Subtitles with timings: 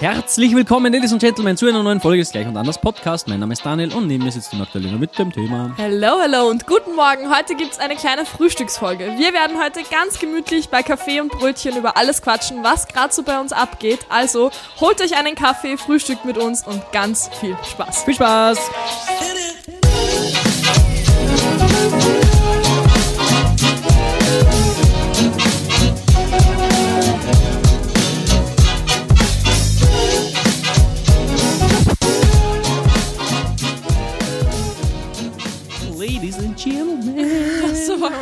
[0.00, 3.26] Herzlich willkommen, Ladies und Gentlemen, zu einer neuen Folge des Gleich und Anders Podcast.
[3.28, 5.74] Mein Name ist Daniel und neben mir sitzt die Magdalena mit dem Thema.
[5.78, 7.34] Hallo, hallo und guten Morgen.
[7.34, 9.14] Heute gibt's eine kleine Frühstücksfolge.
[9.16, 13.22] Wir werden heute ganz gemütlich bei Kaffee und Brötchen über alles quatschen, was gerade so
[13.22, 14.00] bei uns abgeht.
[14.08, 14.50] Also
[14.80, 18.04] holt euch einen Kaffee, frühstückt mit uns und ganz viel Spaß.
[18.04, 18.58] Viel Spaß!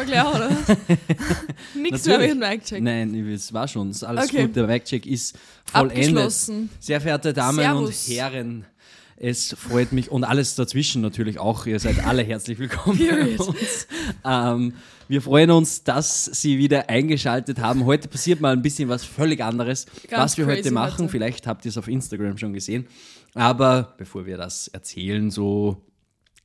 [0.07, 0.51] Wir gleich, oder?
[1.75, 2.83] Nix mehr mit dem Mic-Check.
[2.83, 3.93] Nein, es war schon.
[4.03, 4.43] Alles Okay.
[4.47, 5.99] gut, der Mic-Check ist vollendet.
[6.09, 6.71] Abgeschlossen.
[6.81, 8.09] Sehr verehrte Damen Servus.
[8.09, 8.65] und Herren,
[9.17, 11.67] es freut mich und alles dazwischen natürlich auch.
[11.67, 13.39] Ihr seid alle herzlich willkommen Period.
[13.39, 13.87] bei uns.
[14.25, 14.75] Ähm,
[15.09, 17.85] wir freuen uns, dass Sie wieder eingeschaltet haben.
[17.85, 21.03] Heute passiert mal ein bisschen was völlig anderes, Ganz was wir heute machen.
[21.03, 21.09] heute.
[21.11, 22.87] Vielleicht habt ihr es auf Instagram schon gesehen.
[23.35, 25.81] Aber bevor wir das erzählen, so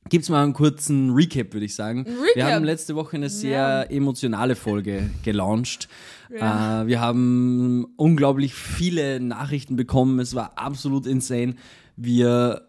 [0.08, 2.04] gibt es mal einen kurzen Recap, würde ich sagen.
[2.06, 2.52] Wir Recap.
[2.52, 5.88] haben letzte Woche eine sehr emotionale Folge gelauncht.
[6.30, 10.18] Äh, wir haben unglaublich viele Nachrichten bekommen.
[10.20, 11.54] Es war absolut insane.
[11.96, 12.62] Wir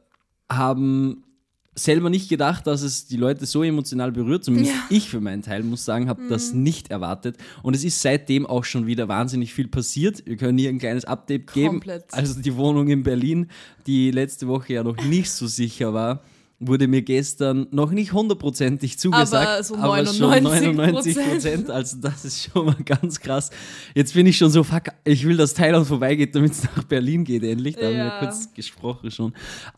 [0.52, 1.24] haben
[1.76, 4.44] selber nicht gedacht, dass es die Leute so emotional berührt.
[4.44, 4.82] Zumindest Ja.
[4.90, 7.38] ich für meinen Teil muss sagen, habe das nicht erwartet.
[7.64, 10.26] Und es ist seitdem auch schon wieder wahnsinnig viel passiert.
[10.26, 11.70] Wir können hier ein kleines Update geben.
[11.76, 12.14] Komplett.
[12.14, 13.48] Also die Wohnung in Berlin,
[13.88, 16.22] die letzte Woche ja noch nicht so sicher war,
[16.60, 20.74] wurde mir gestern noch nicht hundertprozentig zugesagt, Aber so schon 99%.
[20.74, 21.70] 99 Prozent.
[21.70, 23.50] Also das ist schon mal ganz krass.
[23.96, 27.24] Jetzt bin ich schon so, fuck, ich will, dass Thailand vorbeigeht, damit es nach Berlin
[27.24, 27.76] geht endlich.
[27.76, 28.20] Da haben wir Ja.
[28.20, 29.34] kurz gesprochen schon.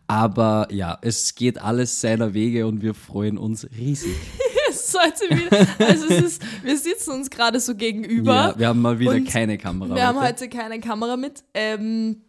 [0.08, 4.16] Aber ja, es geht alles seiner Wege und wir freuen uns riesig.
[4.70, 8.34] Es sollte wieder, also es ist, wir sitzen uns gerade so gegenüber.
[8.34, 9.94] Ja, wir haben mal wieder keine Kamera.
[9.96, 10.46] Wir haben heute.
[10.46, 11.44] heute keine Kamera mit.
[11.54, 12.22] Ähm,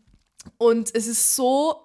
[0.58, 1.76] und es ist so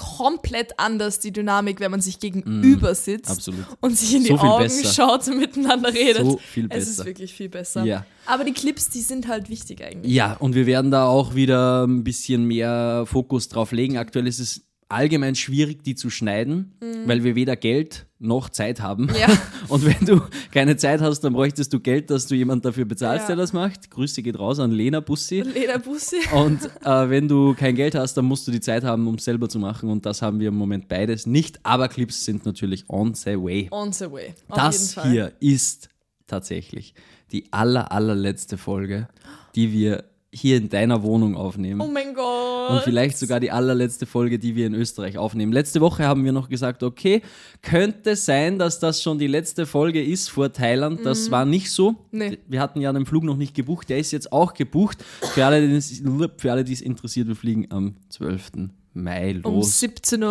[0.00, 3.64] komplett anders, die Dynamik, wenn man sich gegenüber sitzt Mm, absolut.
[3.80, 4.92] und sich in die So Augen besser.
[4.92, 6.24] schaut und miteinander redet.
[6.24, 7.04] So viel Es ist besser.
[7.04, 7.84] wirklich viel besser.
[7.84, 8.06] Ja.
[8.26, 10.12] Aber die Clips, die sind halt wichtig eigentlich.
[10.12, 13.98] Ja, und wir werden da auch wieder ein bisschen mehr Fokus drauf legen.
[13.98, 16.72] Aktuell ist es allgemein schwierig, die zu schneiden,
[17.06, 19.04] weil wir weder Geld noch Zeit haben.
[19.04, 19.14] Mhm.
[19.18, 19.28] Ja.
[19.68, 20.20] Und wenn du
[20.52, 23.26] keine Zeit hast, dann bräuchtest du Geld, dass du jemand dafür bezahlst, Ja.
[23.28, 23.90] der das macht.
[23.90, 25.40] Grüße geht raus an Lena Bussi.
[25.40, 26.16] Lena Bussi.
[26.34, 29.24] Und äh, wenn du kein Geld hast, dann musst du die Zeit haben, um es
[29.24, 29.88] selber zu machen.
[29.88, 31.60] Und das haben wir im Moment beides nicht.
[31.62, 33.68] Aber Clips sind natürlich on the way.
[33.70, 34.34] On the way.
[34.48, 35.88] Auf Das hier ist
[36.26, 36.94] tatsächlich
[37.32, 39.08] die aller, allerletzte Folge,
[39.54, 41.80] die wir hier in deiner Wohnung aufnehmen.
[41.80, 42.49] Oh mein Gott.
[42.70, 45.52] Und vielleicht sogar die allerletzte Folge, die wir in Österreich aufnehmen.
[45.52, 47.22] Letzte Woche haben wir noch gesagt, okay,
[47.62, 51.04] könnte sein, dass das schon die letzte Folge ist vor Thailand.
[51.04, 51.92] Das war nicht so.
[51.92, 51.96] Mhm.
[52.12, 52.38] Nee.
[52.46, 53.88] Wir hatten ja den Flug noch nicht gebucht.
[53.88, 55.04] Der ist jetzt auch gebucht.
[55.34, 56.02] Für alle, die es,
[56.36, 58.52] für alle, die es interessiert, wir fliegen am 12.
[58.92, 59.80] Mai um los.
[59.80, 60.22] 17.45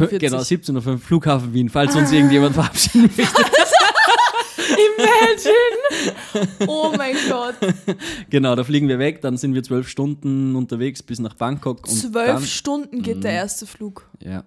[0.00, 0.18] Uhr.
[0.18, 3.44] Genau, 17 Uhr Flughafen Wien, falls uns irgendjemand verabschieden möchte.
[5.04, 6.66] Imagine!
[6.68, 7.54] Oh mein Gott.
[8.30, 11.86] Genau, da fliegen wir weg, dann sind wir zwölf Stunden unterwegs bis nach Bangkok.
[11.88, 14.08] Und Zwölf Stunden geht der erste Flug.
[14.22, 14.44] Ja,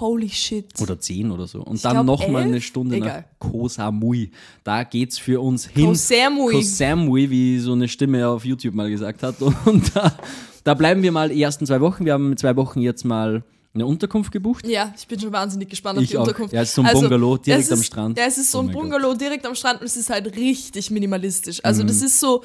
[0.00, 0.66] Holy shit.
[0.80, 1.62] oder zehn oder so.
[1.62, 2.60] Und Ich dann nochmal eine?
[2.60, 3.26] Stunde Egal.
[3.40, 4.30] nach Koh Samui.
[4.64, 5.86] Da geht's für uns hin.
[5.86, 6.52] Koh Samui.
[6.54, 9.36] Koh Samui, wie so eine Stimme auf YouTube mal gesagt hat.
[9.66, 10.16] Und da,
[10.64, 12.04] da bleiben wir mal die ersten zwei Wochen.
[12.06, 14.66] Wir haben zwei Wochen jetzt mal eine Unterkunft gebucht.
[14.66, 16.22] Ja, ich bin schon wahnsinnig gespannt auf Ich die auch.
[16.22, 16.52] Unterkunft.
[16.52, 18.18] Ja, es ist so ein Bungalow direkt es am ist, Strand.
[18.18, 18.82] Ja, es ist so Oh ein mein Gott.
[18.82, 21.60] Bungalow direkt am Strand und es ist halt richtig minimalistisch.
[21.64, 21.86] Also Mhm.
[21.88, 22.44] das ist so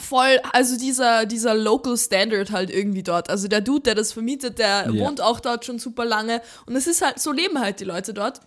[0.00, 3.30] voll, also dieser, dieser Local Standard halt irgendwie dort.
[3.30, 4.98] Also der Dude, der das vermietet, der Ja.
[5.04, 8.12] wohnt auch dort schon super lange und es ist halt, so leben halt die Leute
[8.12, 8.40] dort.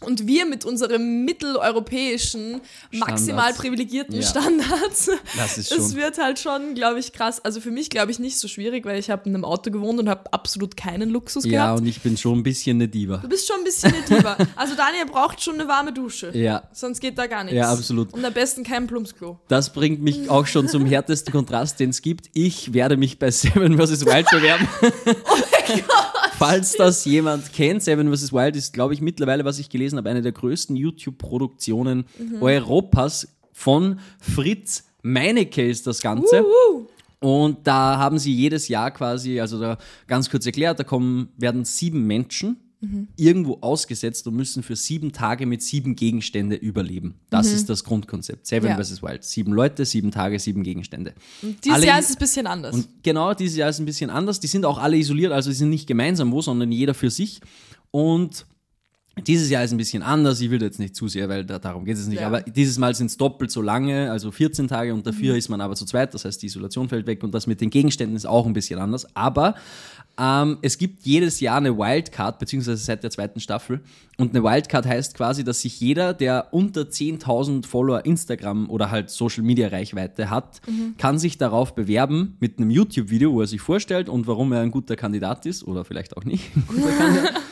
[0.00, 2.60] Und wir mit unserem mitteleuropäischen,
[2.92, 3.58] maximal Standards.
[3.58, 4.22] privilegierten Ja.
[4.26, 5.96] Standards, Das ist es schon.
[5.96, 7.44] wird halt schon, glaube ich, krass.
[7.44, 10.00] Also für mich, glaube ich, nicht so schwierig, weil ich habe in einem Auto gewohnt
[10.00, 11.80] und habe absolut keinen Luxus Ja, gehabt.
[11.80, 13.18] und ich bin schon ein bisschen eine Diva.
[13.18, 14.36] Du bist schon ein bisschen eine Diva.
[14.56, 16.36] Also Daniel braucht schon eine warme Dusche.
[16.36, 17.56] Ja, Sonst geht da gar nichts.
[17.58, 18.12] Ja, absolut.
[18.12, 19.38] Und am besten kein Plumpsklo.
[19.48, 22.26] Das bringt mich auch schon zum härtesten Kontrast, den es gibt.
[22.32, 24.04] Ich werde mich bei Seven vs.
[24.06, 24.66] Wild bewerben.
[26.38, 28.32] Falls das jemand kennt, Seven vs.
[28.32, 32.06] Wild ist, glaube ich, mittlerweile, was ich gelesen habe, eine der größten YouTube-Produktionen
[32.40, 36.44] Europas von Fritz Meinecke ist das Ganze.
[37.20, 39.78] Und da haben sie jedes Jahr quasi, also da
[40.08, 42.56] ganz kurz erklärt, da kommen, werden sieben Menschen
[43.16, 47.14] irgendwo ausgesetzt und müssen für sieben Tage mit sieben Gegenstände überleben.
[47.30, 48.46] Das ist das Grundkonzept.
[48.46, 48.82] Seven Ja.
[48.82, 49.02] vs.
[49.02, 49.22] Wild.
[49.22, 51.14] Sieben Leute, sieben Tage, sieben Gegenstände.
[51.42, 52.74] Dieses Alle- Jahr ist es ein bisschen anders.
[52.74, 54.40] Und genau, dieses Jahr ist ein bisschen anders.
[54.40, 57.40] Die sind auch alle isoliert, also sie sind nicht gemeinsam wo, sondern jeder für sich.
[57.92, 58.46] Und
[59.26, 61.58] Dieses Jahr ist ein bisschen anders, ich will da jetzt nicht zu sehr, weil da,
[61.58, 62.20] darum geht es nicht.
[62.22, 62.28] Ja.
[62.28, 65.60] Aber dieses Mal sind es doppelt so lange, also 14 Tage und dafür ist man
[65.60, 68.24] aber zu zweit, das heißt die Isolation fällt weg und das mit den Gegenständen ist
[68.24, 69.06] auch ein bisschen anders.
[69.14, 69.54] Aber
[70.18, 73.80] ähm, es gibt jedes Jahr eine Wildcard, beziehungsweise seit der zweiten Staffel.
[74.18, 79.10] Und eine Wildcard heißt quasi, dass sich jeder, der unter 10.000 Follower Instagram oder halt
[79.10, 80.60] Social Media Reichweite hat,
[80.98, 84.70] kann sich darauf bewerben mit einem YouTube-Video, wo er sich vorstellt und warum er ein
[84.70, 86.50] guter Kandidat ist oder vielleicht auch nicht.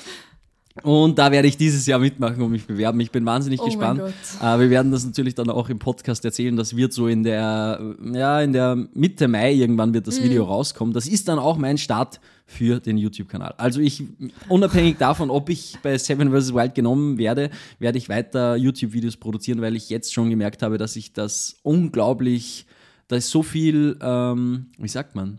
[0.82, 3.00] Und da werde ich dieses Jahr mitmachen und mich bewerben.
[3.00, 4.00] Ich bin wahnsinnig Oh gespannt.
[4.40, 6.56] Äh, wir werden das natürlich dann auch im Podcast erzählen.
[6.56, 7.80] Das wird so in der,
[8.12, 10.24] ja, in der Mitte Mai irgendwann wird das Mhm.
[10.24, 10.94] Video rauskommen.
[10.94, 13.54] Das ist dann auch mein Start für den YouTube-Kanal.
[13.58, 14.02] Also ich,
[14.48, 16.52] unabhängig davon, ob ich bei Seven vs.
[16.52, 20.96] Wild genommen werde, werde ich weiter YouTube-Videos produzieren, weil ich jetzt schon gemerkt habe, dass
[20.96, 22.66] ich das unglaublich,
[23.08, 25.38] da ist so viel, ähm, wie sagt man?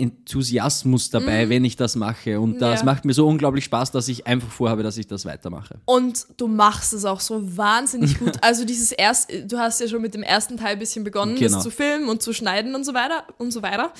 [0.00, 2.40] Enthusiasmus dabei, wenn ich das mache.
[2.40, 2.86] Und das Mhm.
[2.88, 2.92] Ja.
[2.94, 5.80] macht mir so unglaublich Spaß, dass ich einfach vorhabe, dass ich das weitermache.
[5.84, 8.32] Und du machst es auch so wahnsinnig gut.
[8.42, 11.48] Also dieses erst, du hast ja schon mit dem ersten Teil ein bisschen begonnen, Genau.
[11.50, 11.54] Mhm.
[11.54, 13.92] das zu filmen und zu schneiden und so weiter und so weiter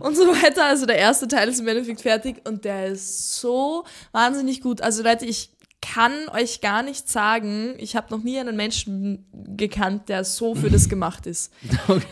[0.00, 0.66] und so weiter.
[0.66, 4.80] Also der erste Teil ist im Endeffekt fertig und der ist so wahnsinnig gut.
[4.82, 5.50] Also Leute, ich
[5.82, 9.24] kann euch gar nicht sagen, ich habe noch nie einen Menschen
[9.56, 11.52] gekannt, der so für das gemacht ist.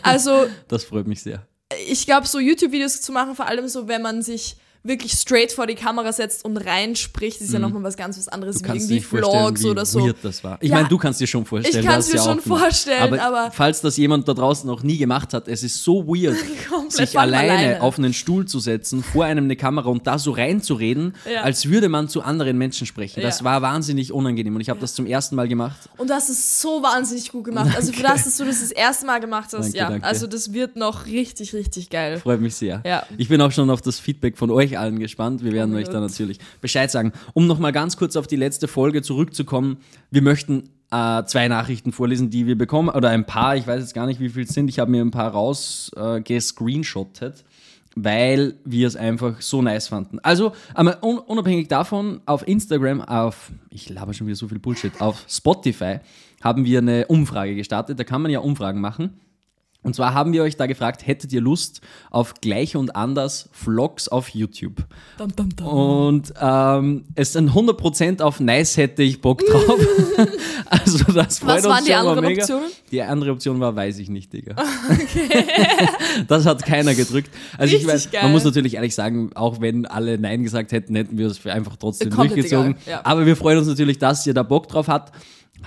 [0.01, 1.45] Also Das freut mich sehr.
[1.87, 5.67] Ich glaube, so YouTube-Videos zu machen, vor allem so, wenn man sich wirklich straight vor
[5.67, 8.65] die Kamera setzt und reinspricht, ist ja nochmal was ganz was anderes Mhm.
[8.67, 9.99] Du wie irgendwie Vlogs wie oder so.
[10.05, 10.57] weird das war.
[10.61, 10.75] Ich Ja.
[10.75, 11.79] meine, du kannst dir schon vorstellen.
[11.79, 14.97] Ich kann's hast mir ja schon vorstellen, aber- falls das jemand da draußen noch nie
[14.97, 16.35] gemacht hat, es ist so weird,
[16.89, 17.81] sich alleine, alleine.
[17.81, 21.41] auf einen Stuhl zu setzen, vor einem eine Kamera und da so reinzureden, Ja.
[21.41, 23.21] als würde man zu anderen Menschen sprechen.
[23.21, 25.89] Das war wahnsinnig unangenehm und ich habe das zum ersten Mal gemacht.
[25.97, 27.75] Und du hast es so wahnsinnig gut gemacht.
[27.75, 29.89] Also für das, dass du das das erste Mal gemacht hast, Danke, ja.
[29.89, 30.05] danke.
[30.05, 32.19] Also das wird noch richtig, richtig geil.
[32.19, 32.81] Freut mich sehr.
[32.85, 33.03] Ja.
[33.17, 35.43] Ich bin auch schon auf das Feedback von euch allen gespannt.
[35.43, 37.11] Wir werden Oh euch da natürlich Bescheid sagen.
[37.33, 39.77] Um nochmal ganz kurz auf die letzte Folge zurückzukommen.
[40.11, 42.89] Wir möchten äh, zwei Nachrichten vorlesen, die wir bekommen.
[42.89, 44.69] Oder ein paar, ich weiß jetzt gar nicht, wie viel es sind.
[44.69, 46.21] Ich habe mir ein paar raus äh,
[47.95, 50.19] weil wir es einfach so nice fanden.
[50.19, 54.99] Also, aber un unabhängig davon, auf Instagram, auf, ich laber schon wieder so viel Bullshit,
[54.99, 55.99] auf Spotify
[56.43, 57.97] haben wir eine Umfrage gestartet.
[57.97, 59.19] Da kann man ja Umfragen machen.
[59.85, 61.79] Und zwar haben wir euch da gefragt, hättet ihr Lust
[62.09, 64.83] auf gleich und anders Vlogs auf YouTube?
[65.19, 65.67] Dum, dum, dum.
[65.67, 69.79] Und ähm, es sind 100% auf nice hätte ich Bock drauf.
[70.69, 72.41] also das freut Was uns waren die anderen mega.
[72.41, 72.71] Optionen?
[72.89, 74.55] Die andere Option war, weiß ich nicht, Digga.
[76.27, 77.29] das hat keiner gedrückt.
[77.55, 78.23] Also ich Richtig weiß, geil.
[78.23, 81.75] man muss natürlich ehrlich sagen, auch wenn alle Nein gesagt hätten, hätten wir es einfach
[81.75, 82.75] trotzdem Komplett durchgezogen.
[82.87, 83.01] ja.
[83.03, 85.11] Aber wir freuen uns natürlich, dass ihr da Bock drauf hat,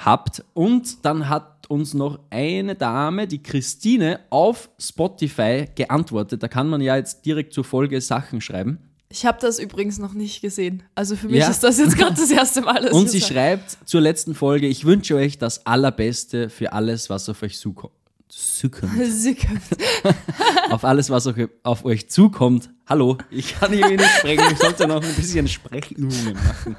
[0.05, 0.45] habt.
[0.55, 6.43] Und dann hat uns noch eine Dame, die Christine, auf Spotify geantwortet.
[6.43, 8.79] Da kann man ja jetzt direkt zur Folge Sachen schreiben.
[9.11, 10.83] Ich habe das übrigens noch nicht gesehen.
[10.95, 11.49] Also für mich Ja.
[11.49, 12.89] ist das jetzt gerade das erste Mal.
[12.93, 17.29] Und sie das- schreibt zur letzten Folge, ich wünsche euch das Allerbeste für alles, was
[17.29, 17.95] auf euch zukommt.
[18.29, 18.93] Zukommt.
[20.71, 21.27] Auf alles, was
[21.63, 22.69] auf euch zukommt.
[22.87, 26.77] Hallo, ich kann hier nicht sprechen, ich sollte noch ein bisschen Sprechübungen machen.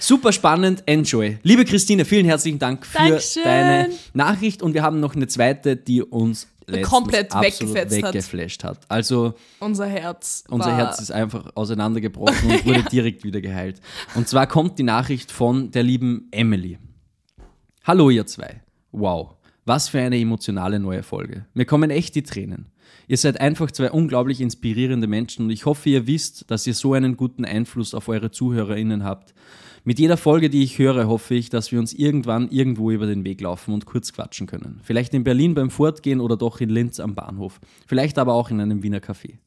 [0.00, 1.38] Super spannend, enjoy.
[1.42, 3.44] Liebe Christine, vielen herzlichen Dank für Dankeschön.
[3.44, 6.48] deine Nachricht und wir haben noch eine zweite, die uns
[6.82, 8.14] Komplett weggefetzt hat.
[8.14, 8.78] weggeflasht hat.
[8.88, 10.44] Also Unser Herz.
[10.48, 13.80] unser Herz ist einfach auseinandergebrochen und wurde direkt wieder geheilt.
[14.14, 16.78] Und zwar kommt die Nachricht von der lieben Emily.
[17.84, 18.62] Hallo ihr zwei.
[18.92, 19.34] Wow,
[19.66, 21.44] was für eine emotionale neue Folge.
[21.54, 22.66] Mir kommen echt die Tränen.
[23.08, 26.94] Ihr seid einfach zwei unglaublich inspirierende Menschen und ich hoffe, ihr wisst, dass ihr so
[26.94, 29.34] einen guten Einfluss auf eure ZuhörerInnen habt.
[29.82, 33.24] Mit jeder Folge, die ich höre, hoffe ich, dass wir uns irgendwann irgendwo über den
[33.24, 34.80] Weg laufen und kurz quatschen können.
[34.82, 37.60] Vielleicht in Berlin beim Fortgehen oder doch in Linz am Bahnhof.
[37.86, 39.38] Vielleicht aber auch in einem Wiener Café.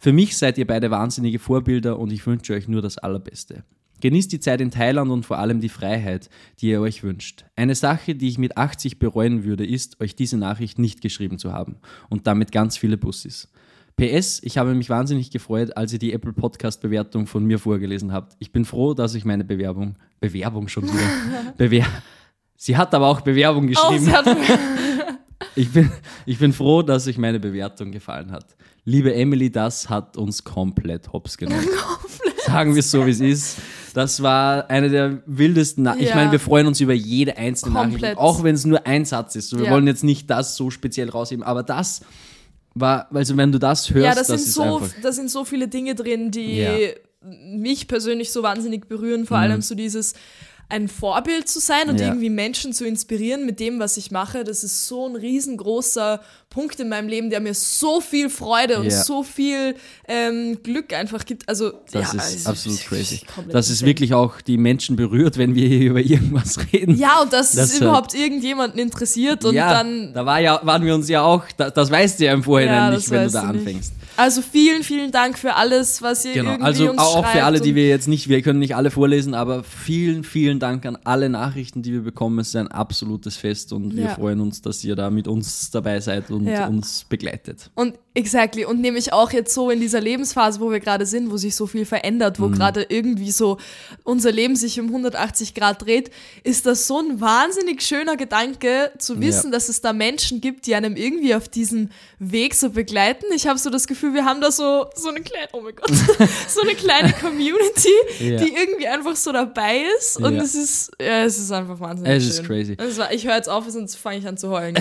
[0.00, 3.62] Für mich seid ihr beide wahnsinnige Vorbilder und ich wünsche euch nur das Allerbeste.
[4.00, 7.44] Genießt die Zeit in Thailand und vor allem die Freiheit, die ihr euch wünscht.
[7.54, 11.52] Eine Sache, die ich mit 80 bereuen würde, ist, euch diese Nachricht nicht geschrieben zu
[11.52, 11.76] haben
[12.10, 13.48] und damit ganz viele Bussis.
[13.96, 18.12] PS, ich habe mich wahnsinnig gefreut, als ihr die Apple Podcast Bewertung von mir vorgelesen
[18.12, 18.36] habt.
[18.38, 20.94] Ich bin froh, dass ich meine Bewerbung, Bewerbung schon wieder,
[21.56, 21.86] Bewer
[22.58, 24.12] Sie hat aber auch Bewerbung Oh, geschrieben.
[24.12, 24.26] hat,
[25.54, 25.90] Ich bin,
[26.26, 28.44] ich bin froh, dass euch meine Bewertung gefallen hat.
[28.84, 31.66] Liebe Emily, das hat uns komplett hops genommen.
[32.46, 33.56] Sagen wir es so, wie es ist.
[33.94, 36.14] Das war eine der wildesten Na Ich Ja.
[36.16, 38.02] meine, wir freuen uns über jede einzelne Komplett.
[38.02, 39.56] Nachricht, auch wenn es nur ein Satz ist.
[39.56, 39.70] Wir Ja.
[39.72, 42.02] wollen jetzt nicht das so speziell rausheben, aber das
[42.78, 45.66] war, also wenn du das hörst, ja, das, das sind so, da sind so viele
[45.68, 46.72] Dinge drin, die Ja.
[47.22, 49.26] mich persönlich so wahnsinnig berühren.
[49.26, 50.14] Vor allem so dieses
[50.68, 52.08] ein Vorbild zu sein und Ja.
[52.08, 54.42] irgendwie Menschen zu inspirieren mit dem, was ich mache.
[54.42, 56.20] Das ist so ein riesengroßer
[56.50, 59.02] Punkt in meinem Leben, der mir so viel Freude und Ja.
[59.04, 59.74] so viel
[60.08, 61.48] ähm, Glück einfach gibt.
[61.48, 63.20] Also, Das ja, ist also, absolut crazy.
[63.32, 66.96] komplett Dass es wirklich auch die Menschen berührt, wenn wir hier über irgendwas reden.
[66.96, 70.12] Ja, und dass Das es halt- überhaupt irgendjemanden interessiert und ja, dann.
[70.14, 72.94] da war ja, waren wir uns ja auch, da, das weißt du ja im Vorhinein
[72.94, 73.58] nicht, wenn du da du nicht.
[73.66, 73.92] anfängst.
[74.18, 77.44] Also vielen, vielen Dank für alles, was ihr Genau, irgendwie also uns auch für schreibt
[77.44, 80.84] alle, die und- wir jetzt nicht, wir können nicht alle vorlesen, aber vielen, vielen Dank
[80.86, 82.38] an alle Nachrichten, die wir bekommen.
[82.38, 84.14] Es ist ein absolutes Fest und wir Ja.
[84.14, 86.66] freuen uns, dass ihr da mit uns dabei seid und Ja.
[86.66, 87.70] uns begleitet.
[87.74, 88.64] Und exactly.
[88.64, 91.66] Und nämlich auch jetzt so in dieser Lebensphase, wo wir gerade sind, wo sich so
[91.66, 92.42] viel verändert, Mhm.
[92.44, 93.58] wo gerade irgendwie so
[94.04, 96.10] unser Leben sich um 180 Grad dreht,
[96.44, 99.50] ist das so ein wahnsinnig schöner Gedanke, zu wissen, Ja.
[99.52, 103.26] dass es da Menschen gibt, die einem irgendwie auf diesem Weg so begleiten.
[103.34, 105.90] Ich habe so das Gefühl, wir haben da so, so eine kleine, oh mein Gott,
[106.48, 110.16] so eine kleine Community, die irgendwie einfach so dabei ist.
[110.18, 110.36] Und.
[110.46, 112.32] Es ist, ja, es ist einfach wahnsinnig Es schön.
[112.32, 112.76] ist crazy.
[112.78, 114.74] Es war, ich höre jetzt auf, sonst fange ich an zu heulen.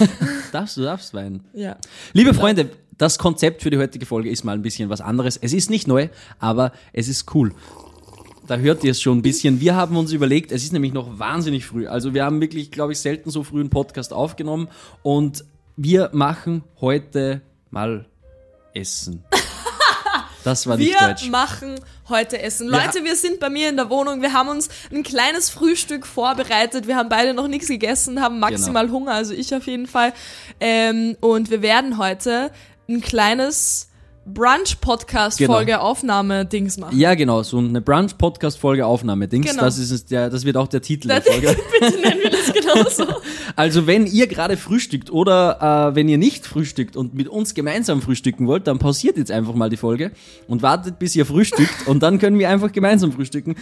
[0.52, 1.44] Darfst du darfst weinen.
[1.52, 1.76] ja.
[2.14, 5.36] Liebe Freunde, das Konzept für die heutige Folge ist mal ein bisschen was anderes.
[5.36, 6.08] Es ist nicht neu,
[6.38, 7.52] aber es ist cool.
[8.46, 9.60] Da hört ihr es schon ein bisschen.
[9.60, 11.86] Wir haben uns überlegt, es ist nämlich noch wahnsinnig früh.
[11.86, 14.68] Also wir haben wirklich, glaube ich, selten so früh einen Podcast aufgenommen
[15.02, 15.44] und
[15.76, 18.06] wir machen heute mal
[18.74, 19.22] Essen.
[20.48, 21.28] Das war nicht Wir Deutsch.
[21.28, 21.78] machen
[22.08, 22.72] heute Essen.
[22.72, 22.84] Ja.
[22.84, 24.22] Leute, wir sind bei mir in der Wohnung.
[24.22, 26.86] Wir haben uns ein kleines Frühstück vorbereitet.
[26.86, 28.98] Wir haben beide noch nichts gegessen, haben maximal Genau.
[28.98, 30.14] Hunger, also ich auf jeden Fall.
[30.58, 32.50] Ähm, und wir werden heute
[32.88, 33.88] ein kleines
[34.32, 36.98] Brunch-Podcast-Folge-Aufnahme-Dings machen.
[36.98, 39.50] Ja, genau, so eine Brunch-Podcast-Folge Aufnahme-Dings.
[39.50, 39.62] Genau.
[39.62, 41.48] Das, ist es der, das wird auch der Titel der Folge.
[41.80, 43.06] Bitte nennen wir das genauso.
[43.56, 48.00] Also wenn ihr gerade frühstückt oder äh, wenn ihr nicht frühstückt und mit uns gemeinsam
[48.00, 50.12] frühstücken wollt, dann pausiert jetzt einfach mal die Folge
[50.46, 53.56] und wartet, bis ihr frühstückt und dann können wir einfach gemeinsam frühstücken.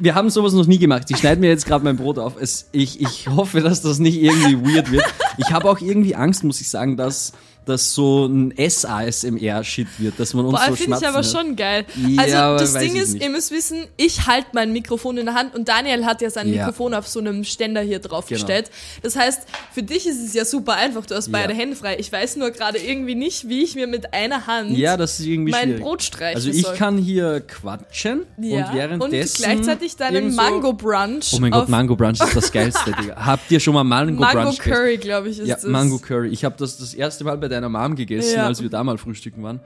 [0.00, 1.04] Wir haben sowas noch nie gemacht.
[1.08, 2.34] Ich schneide mir jetzt gerade mein Brot auf.
[2.38, 5.04] Es, ich, ich hoffe, dass das nicht irgendwie weird wird.
[5.38, 7.32] Ich habe auch irgendwie Angst, muss ich sagen, dass
[7.68, 11.26] das so ein S-ASMR-Shit wird, dass man uns Boah, so finde ich aber hört.
[11.26, 11.84] schon geil.
[12.08, 13.22] Ja, also das Ding ist, nicht.
[13.22, 16.52] ihr müsst wissen, ich halte mein Mikrofon in der Hand und Daniel hat ja sein
[16.52, 16.66] Ja.
[16.66, 18.38] Mikrofon auf so einem Ständer hier drauf Genau.
[18.40, 18.70] gestellt.
[19.02, 21.58] Das heißt, für dich ist es ja super einfach, du hast beide Ja.
[21.58, 21.96] Hände frei.
[21.98, 25.26] Ich weiß nur gerade irgendwie nicht, wie ich mir mit einer Hand Ja, das ist
[25.26, 25.82] irgendwie mein schwierig.
[25.82, 26.74] Brot streichen Also ich soll.
[26.76, 31.32] kann hier quatschen und währenddessen gleichzeitig deinen Mango Brunch.
[31.34, 33.16] Oh mein Gott, Mango Brunch ist das geilste, Digga.
[33.24, 34.58] Habt ihr schon mal Mango, Mango Brunch?
[34.58, 35.64] Curry, glaube ich, ist Ja, das.
[35.64, 36.28] Mango Curry.
[36.28, 38.46] Ich habe das das erste Mal bei deiner Mom gegessen, Ja.
[38.46, 39.60] als wir da mal frühstücken waren.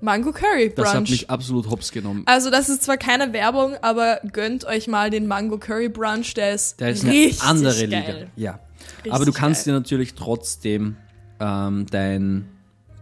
[0.00, 1.10] Mango Curry Das hat Brunch.
[1.10, 2.24] mich absolut hops genommen.
[2.26, 6.52] Also das ist zwar keine Werbung, aber gönnt euch mal den Mango Curry Brunch, der
[6.54, 7.88] ist, Der ist eine richtig andere geil.
[7.88, 8.30] Liga.
[8.36, 8.58] Ja.
[8.98, 9.72] Richtig Aber du kannst geil.
[9.74, 10.96] dir natürlich trotzdem
[11.40, 12.48] ähm, dein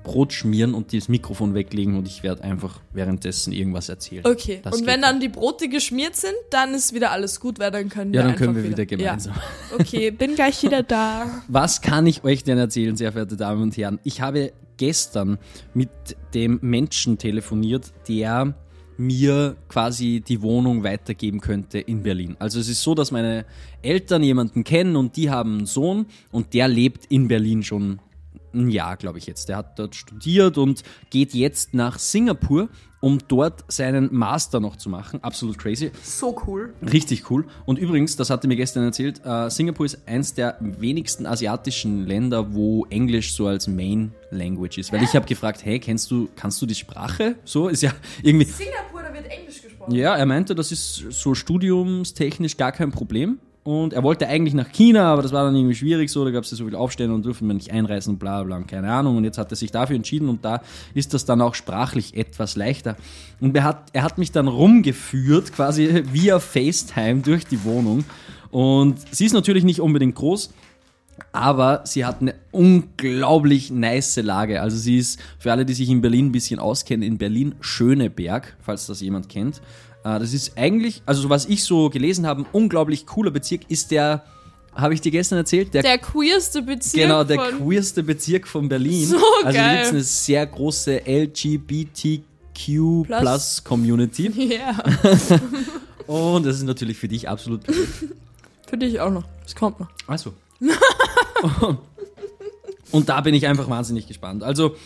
[0.03, 4.27] Brot schmieren und das Mikrofon weglegen und ich werde einfach währenddessen irgendwas erzählen.
[4.27, 7.71] Okay, Das und wenn dann die Brote geschmiert sind, dann ist wieder alles gut, weil
[7.71, 9.35] dann können wir Ja, dann können wir wieder gemeinsam.
[9.35, 9.43] Ja.
[9.79, 11.43] Okay, bin gleich wieder da.
[11.49, 13.99] Was kann ich euch denn erzählen, sehr verehrte Damen und Herren?
[14.05, 15.39] Ich habe gestern
[15.75, 15.91] mit
[16.35, 18.55] dem Menschen telefoniert, der
[18.99, 22.37] mir quasi die Wohnung weitergeben könnte in Berlin.
[22.39, 23.45] Also es ist so, dass meine
[23.81, 28.01] Eltern jemanden kennen und die haben einen Sohn und der lebt in Berlin schon
[28.55, 29.49] ein Jahr, glaube ich jetzt.
[29.49, 32.69] Der hat dort studiert und geht jetzt nach Singapur,
[33.01, 35.23] um dort seinen Master noch zu machen.
[35.23, 35.91] Absolut crazy.
[36.03, 36.73] So cool.
[36.83, 37.45] Richtig cool.
[37.67, 42.55] Und übrigens, das hatte mir gestern erzählt, äh, Singapur ist eins der wenigsten asiatischen Länder,
[42.55, 44.93] wo Englisch so als Main Language ist.
[44.93, 47.37] Weil ich habe gefragt, hey, kennst du, kannst du die Sprache?
[47.45, 47.93] So ist ja
[48.23, 48.47] irgendwie.
[48.47, 49.95] Singapur, da wird Englisch gesprochen.
[49.95, 53.41] Ja, er meinte, das ist so studiumstechnisch gar kein Problem.
[53.65, 56.43] Und er wollte eigentlich nach China, aber das war dann irgendwie schwierig so, da gab
[56.43, 58.91] es ja so viele Aufstände und durften wir nicht einreisen und bla bla und keine
[58.93, 59.17] Ahnung.
[59.17, 60.63] Und jetzt hat er sich dafür entschieden und da
[60.95, 62.97] ist das dann auch sprachlich etwas leichter.
[63.41, 68.05] Und er hat, er hat mich dann rumgeführt, quasi via FaceTime durch die Wohnung.
[68.51, 70.53] Und sie ist natürlich nicht unbedingt groß,
[71.31, 74.61] aber sie hat eine unglaublich nice Lage.
[74.61, 78.57] Also sie ist, für alle, die sich in Berlin ein bisschen auskennen, in Berlin Schöneberg,
[78.61, 79.63] falls das jemand kennt.
[80.05, 83.91] Äh, Das ist eigentlich, also was ich so gelesen habe, ein unglaublich cooler Bezirk ist
[83.91, 84.25] der,
[84.75, 87.67] habe ich dir gestern erzählt, der, Der queerste Bezirk genau, der von...
[87.67, 89.07] queerste Bezirk von Berlin.
[89.07, 89.53] So also geil.
[89.55, 92.23] da gibt es eine sehr große LGBTQ
[93.07, 93.63] Plus.
[93.65, 94.55] Community.
[94.55, 94.83] Ja,
[96.07, 97.63] Und das ist natürlich für dich absolut
[98.73, 99.25] für dich auch noch.
[99.43, 99.89] Das kommt noch.
[100.07, 100.33] Also.
[102.91, 104.43] Und da bin ich einfach wahnsinnig gespannt.
[104.43, 104.77] Also,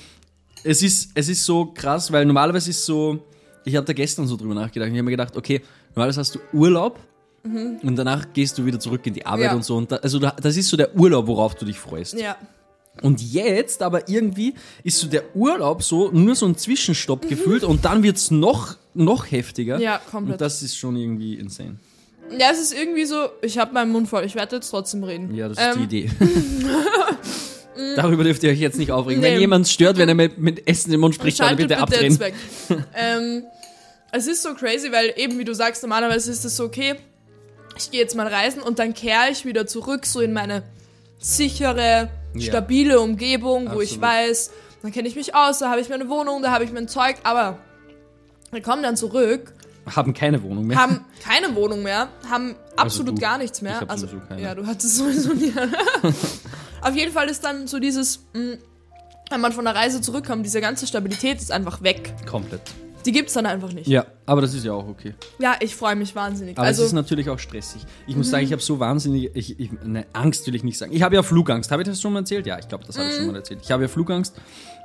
[0.65, 3.23] es ist, es ist so krass, weil normalerweise ist so,
[3.67, 4.89] ich hatte gestern so drüber nachgedacht.
[4.89, 5.61] Ich habe mir gedacht, okay,
[5.95, 6.99] normalerweise hast du Urlaub
[7.45, 9.55] und danach gehst du wieder zurück in die Arbeit Ja.
[9.55, 9.77] und so.
[9.77, 12.19] Und da, also, da, das ist so der Urlaub, worauf du dich freust.
[12.19, 12.37] Ja.
[13.03, 17.85] Und jetzt aber irgendwie ist so der Urlaub so nur so ein Zwischenstopp gefühlt und
[17.85, 19.77] dann wird es noch, noch heftiger.
[19.77, 19.83] Mhm.
[19.83, 20.41] Ja, Und komplett.
[20.41, 21.77] das ist schon irgendwie insane.
[22.37, 25.33] Ja, es ist irgendwie so, ich habe meinen Mund voll, ich werde jetzt trotzdem reden.
[25.35, 26.11] Ja, das ist Ähm, die Idee.
[27.97, 29.23] Darüber dürft ihr euch jetzt nicht aufregen.
[29.23, 29.41] Wenn Nee.
[29.41, 32.35] jemand stört, wenn er mit, mit Essen im Mund spricht, er Schaltet bitte bitte weg.
[32.95, 33.43] ähm,
[34.17, 36.97] es ist so crazy, weil eben wie du sagst, normalerweise ist es so, okay,
[37.77, 40.63] ich gehe jetzt mal reisen und dann kehre ich wieder zurück so in meine
[41.19, 42.41] sichere, Ja.
[42.49, 44.03] stabile Umgebung, wo ich Absolut.
[44.03, 44.51] weiß,
[44.83, 47.17] dann kenne ich mich aus, da habe ich meine Wohnung, da habe ich mein Zeug,
[47.23, 47.59] aber
[48.51, 49.53] wir kommen dann zurück,
[49.95, 50.77] Haben keine Wohnung mehr.
[50.79, 53.81] haben keine Wohnung mehr, haben absolut Also gar nichts mehr.
[53.83, 54.43] Ich also keine.
[54.43, 55.53] ja, du hattest sowieso nie.
[56.83, 58.57] Auf jeden Fall ist dann so dieses, mh,
[59.31, 62.15] wenn man von der Reise zurückkommt, diese ganze Stabilität ist einfach weg.
[62.31, 62.63] Komplett.
[63.07, 63.87] Die gibt's dann einfach nicht.
[63.87, 65.15] Ja, aber das ist ja auch okay.
[65.39, 66.59] Ja, ich freue mich wahnsinnig.
[66.59, 67.83] Aber also, es ist natürlich auch stressig.
[68.07, 68.47] Ich muss sagen, Mhm.
[68.49, 70.93] ich habe so wahnsinnig, ich, ich, ne, Angst will ich nicht sagen.
[70.93, 71.71] Ich habe ja Flugangst.
[71.71, 72.47] Habe ich das schon mal erzählt?
[72.47, 73.19] Ja, ich glaube, das habe ich Mhm.
[73.19, 73.61] schon mal erzählt.
[73.63, 74.35] Ich habe ja Flugangst.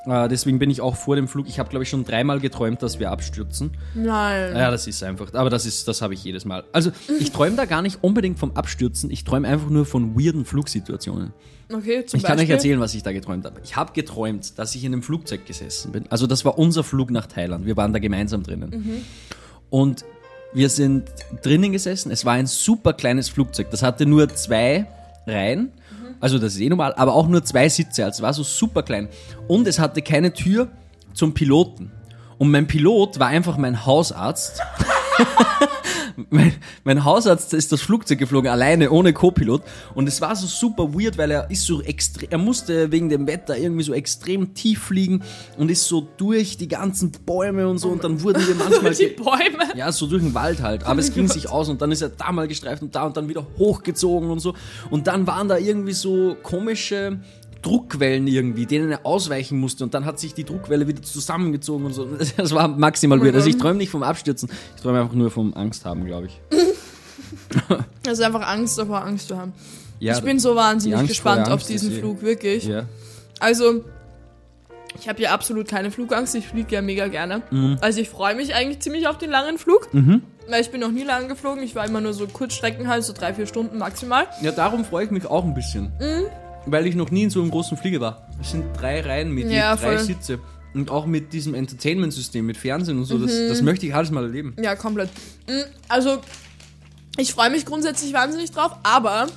[0.05, 1.47] Äh, deswegen bin ich auch vor dem Flug.
[1.47, 3.71] Ich habe, glaube ich, schon dreimal geträumt, dass wir abstürzen.
[3.93, 4.55] nein.
[4.55, 5.33] Ja, das ist einfach.
[5.33, 6.63] Aber das ist, das habe ich jedes Mal.
[6.71, 9.11] Also ich träume da gar nicht unbedingt vom Abstürzen.
[9.11, 11.33] Ich träume einfach nur von weirden Flugsituationen.
[11.73, 13.61] Okay, zum Ich kann euch erzählen, was ich da geträumt habe.
[13.63, 16.05] Ich habe geträumt, dass ich in einem Flugzeug gesessen bin.
[16.09, 17.65] Also das war unser Flug nach Thailand.
[17.65, 19.05] Wir waren da gemeinsam drinnen.
[19.69, 20.03] Und
[20.53, 21.03] wir sind
[21.41, 22.11] drinnen gesessen.
[22.11, 23.69] Es war ein super kleines Flugzeug.
[23.71, 24.87] Das hatte nur zwei
[25.25, 25.71] Reihen.
[26.21, 28.05] Also das ist eh normal, aber auch nur zwei Sitze.
[28.05, 29.09] Also war so super klein.
[29.47, 30.69] Und es hatte keine Tür
[31.13, 31.91] zum Piloten.
[32.37, 34.61] Und mein Pilot war einfach mein Hausarzt.
[36.29, 39.61] mein, mein Hausarzt ist das Flugzeug geflogen, alleine, ohne Co-Pilot.
[39.95, 43.27] Und es war so super weird, weil er ist so extrem, er musste wegen dem
[43.27, 45.23] Wetter irgendwie so extrem tief fliegen
[45.57, 47.89] und ist so durch die ganzen Bäume und so.
[47.89, 48.93] Und dann wurden wir manchmal.
[48.93, 49.75] Die Bäume.
[49.75, 50.83] ja, so durch den Wald halt.
[50.85, 53.17] Aber es ging sich aus und dann ist er da mal gestreift und da und
[53.17, 54.53] dann wieder hochgezogen und so.
[54.89, 57.19] Und dann waren da irgendwie so komische
[57.61, 61.93] Druckwellen irgendwie, denen er ausweichen musste und dann hat sich die Druckwelle wieder zusammengezogen und
[61.93, 62.07] so.
[62.37, 63.35] Das war maximal weird.
[63.35, 66.41] Also ich träume nicht vom Abstürzen, ich träume einfach nur vom Angst haben, glaube ich.
[68.07, 69.53] Also einfach Angst davor, Angst zu haben.
[69.99, 72.65] Ja, ich bin so wahnsinnig gespannt auf diesen eh- Flug, wirklich.
[72.65, 72.85] ja.
[73.39, 73.83] Also,
[74.99, 76.35] ich habe ja absolut keine Flugangst.
[76.35, 77.41] Ich fliege ja mega gerne.
[77.51, 77.77] Mhm.
[77.81, 79.89] Also ich freue mich eigentlich ziemlich auf den langen Flug.
[79.93, 81.63] Weil ich bin noch nie lang geflogen.
[81.63, 84.27] Ich war immer nur so Kurzstrecken halt, so drei, vier Stunden maximal.
[84.41, 85.91] ja, darum freue ich mich auch ein bisschen.
[85.99, 86.25] Mhm.
[86.65, 88.27] Weil ich noch nie in so einem großen Flieger war.
[88.39, 90.05] Es sind drei Reihen mit je Ja, drei voll.
[90.05, 90.39] Sitze.
[90.73, 93.49] Und auch mit diesem Entertainment-System, mit Fernsehen und so, das, Mhm.
[93.49, 94.55] das möchte ich alles mal erleben.
[94.61, 95.09] Ja, komplett.
[95.47, 95.51] Mm,
[95.89, 96.19] Also,
[97.17, 99.27] ich freue mich grundsätzlich wahnsinnig drauf, aber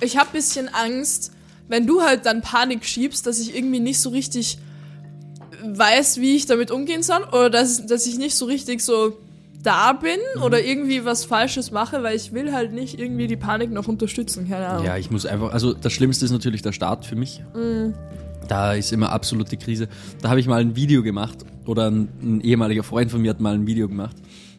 [0.00, 1.32] ich habe bisschen Angst,
[1.68, 4.58] wenn du halt dann Panik schiebst, dass ich irgendwie nicht so richtig
[5.64, 9.16] weiß, wie ich damit umgehen soll oder dass, dass ich nicht so richtig so
[9.64, 10.42] da bin Mhm.
[10.42, 14.48] oder irgendwie was Falsches mache, weil ich will halt nicht irgendwie die Panik noch unterstützen,
[14.48, 14.84] keine Ahnung.
[14.86, 17.42] Ja, ich muss einfach, also das Schlimmste ist natürlich der Start für mich.
[18.46, 19.88] Da ist immer absolute Krise.
[20.22, 23.40] Da habe ich mal ein Video gemacht oder ein, ein ehemaliger Freund von mir hat
[23.40, 24.16] mal ein Video gemacht.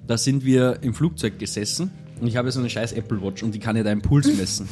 [0.08, 3.54] Da sind wir im Flugzeug gesessen und ich habe so eine scheiß Apple Watch und
[3.54, 4.68] die kann ja deinen Puls messen.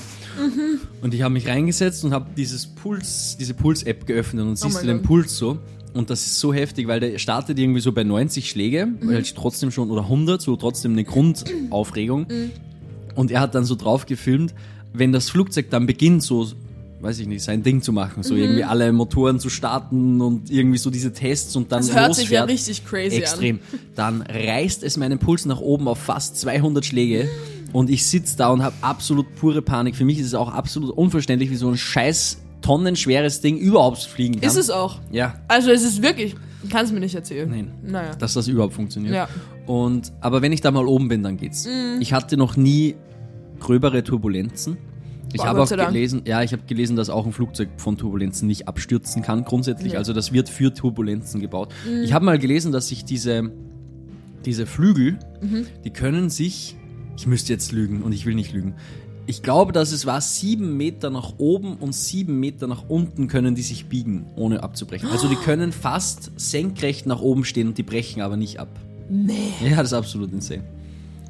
[1.01, 4.85] Und ich habe mich reingesetzt und habe dieses Puls, diese Puls-App geöffnet und siehst mein
[4.87, 5.07] du den Gott.
[5.07, 5.59] Puls so.
[5.93, 9.33] Und das ist so heftig, weil der startet irgendwie so bei 90 Schläge, weil ich
[9.35, 12.25] trotzdem schon, oder 100, so trotzdem eine Grundaufregung.
[13.15, 14.55] Und er hat dann so drauf gefilmt,
[14.91, 16.47] wenn das Flugzeug dann beginnt, so,
[17.01, 18.23] weiß ich nicht, sein Ding zu machen, Mhm.
[18.23, 22.15] so irgendwie alle Motoren zu starten und irgendwie so diese Tests und dann das hört
[22.15, 23.59] sich ja richtig crazy Extrem.
[23.95, 27.29] Dann reißt es meinen Puls nach oben auf fast 200 Schläge
[27.71, 29.95] und ich sitze da und habe absolut pure Panik.
[29.95, 34.35] Für mich ist es auch absolut unverständlich, wie so ein scheiß tonnenschweres Ding überhaupt fliegen
[34.35, 34.41] an.
[34.41, 34.49] kann.
[34.49, 34.99] Ist es auch.
[35.11, 36.35] Ja, Also es ist wirklich,
[36.69, 37.47] kannst du mir nicht erzählen.
[37.49, 37.71] nein.
[37.83, 38.15] Naja.
[38.15, 39.13] Dass das überhaupt funktioniert.
[39.13, 39.27] Ja.
[39.67, 41.67] Und, aber wenn ich da mal oben bin, dann geht's.
[41.99, 42.95] Ich hatte noch nie
[43.59, 44.77] gröbere Turbulenzen.
[45.31, 45.89] Ich Boah, habe auch Dank.
[45.89, 49.93] gelesen, ja, ich habe gelesen, dass auch ein Flugzeug von Turbulenzen nicht abstürzen kann grundsätzlich.
[49.93, 49.97] Nee.
[49.97, 51.73] Also das wird für Turbulenzen gebaut.
[52.03, 53.51] Ich habe mal gelesen, dass sich diese,
[54.45, 55.65] diese Flügel, Mhm.
[55.85, 56.75] die können sich,
[57.17, 58.75] ich müsste jetzt lügen und ich will nicht lügen.
[59.25, 63.55] Ich glaube, dass es war sieben Meter nach oben und sieben Meter nach unten können
[63.55, 65.09] die sich biegen, ohne abzubrechen.
[65.09, 68.67] Also die können fast senkrecht nach oben stehen und die brechen aber nicht ab.
[69.09, 69.53] Nee.
[69.61, 70.63] Ja, das ist absolut insane.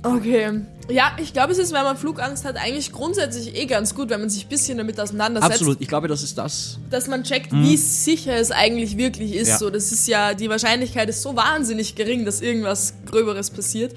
[0.04, 0.62] Okay.
[0.90, 4.20] Ja, ich glaube, es ist, wenn man Flugangst hat, eigentlich grundsätzlich eh ganz gut, wenn
[4.20, 5.54] man sich ein bisschen damit auseinandersetzt.
[5.54, 6.78] Absolut, ich glaube, das ist das.
[6.90, 9.48] Dass man checkt, wie sicher es eigentlich wirklich ist.
[9.48, 9.58] Ja.
[9.60, 13.96] So, das ist ja, die Wahrscheinlichkeit ist so wahnsinnig gering, dass irgendwas Gröberes passiert.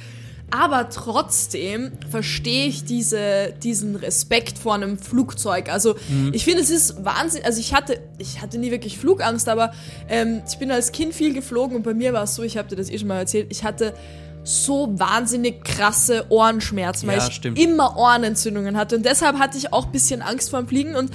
[0.50, 5.68] Aber trotzdem verstehe ich diese, diesen Respekt vor einem Flugzeug.
[5.70, 5.96] Also
[6.32, 7.42] ich finde, es ist Wahnsinn.
[7.44, 9.72] Also ich hatte, ich hatte nie wirklich Flugangst, aber
[10.08, 12.68] ähm, ich bin als Kind viel geflogen und bei mir war es so, ich habe
[12.68, 13.92] dir das eh schon mal erzählt, ich hatte
[14.44, 17.58] so wahnsinnig krasse Ohrenschmerzen, weil Ja, ich stimmt.
[17.58, 18.94] immer Ohrenentzündungen hatte.
[18.96, 21.10] Und deshalb hatte ich auch ein bisschen Angst vor dem Fliegen und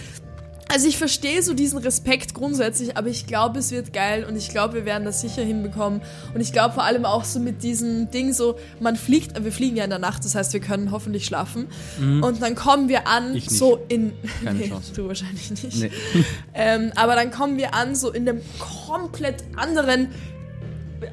[0.71, 4.49] Also ich verstehe so diesen Respekt grundsätzlich, aber ich glaube, es wird geil und ich
[4.49, 6.01] glaube, wir werden das sicher hinbekommen.
[6.33, 9.75] Und ich glaube vor allem auch so mit diesem Ding so, man fliegt, wir fliegen
[9.75, 11.67] ja in der Nacht, das heißt, wir können hoffentlich schlafen.
[11.99, 13.39] Und dann kommen wir an Mhm.
[13.39, 14.13] So in...
[14.43, 14.93] Keine nee, Chance.
[14.93, 15.77] Du wahrscheinlich nicht.
[15.77, 15.91] Nee.
[16.53, 20.09] Ähm, aber dann kommen wir an so in einem komplett anderen...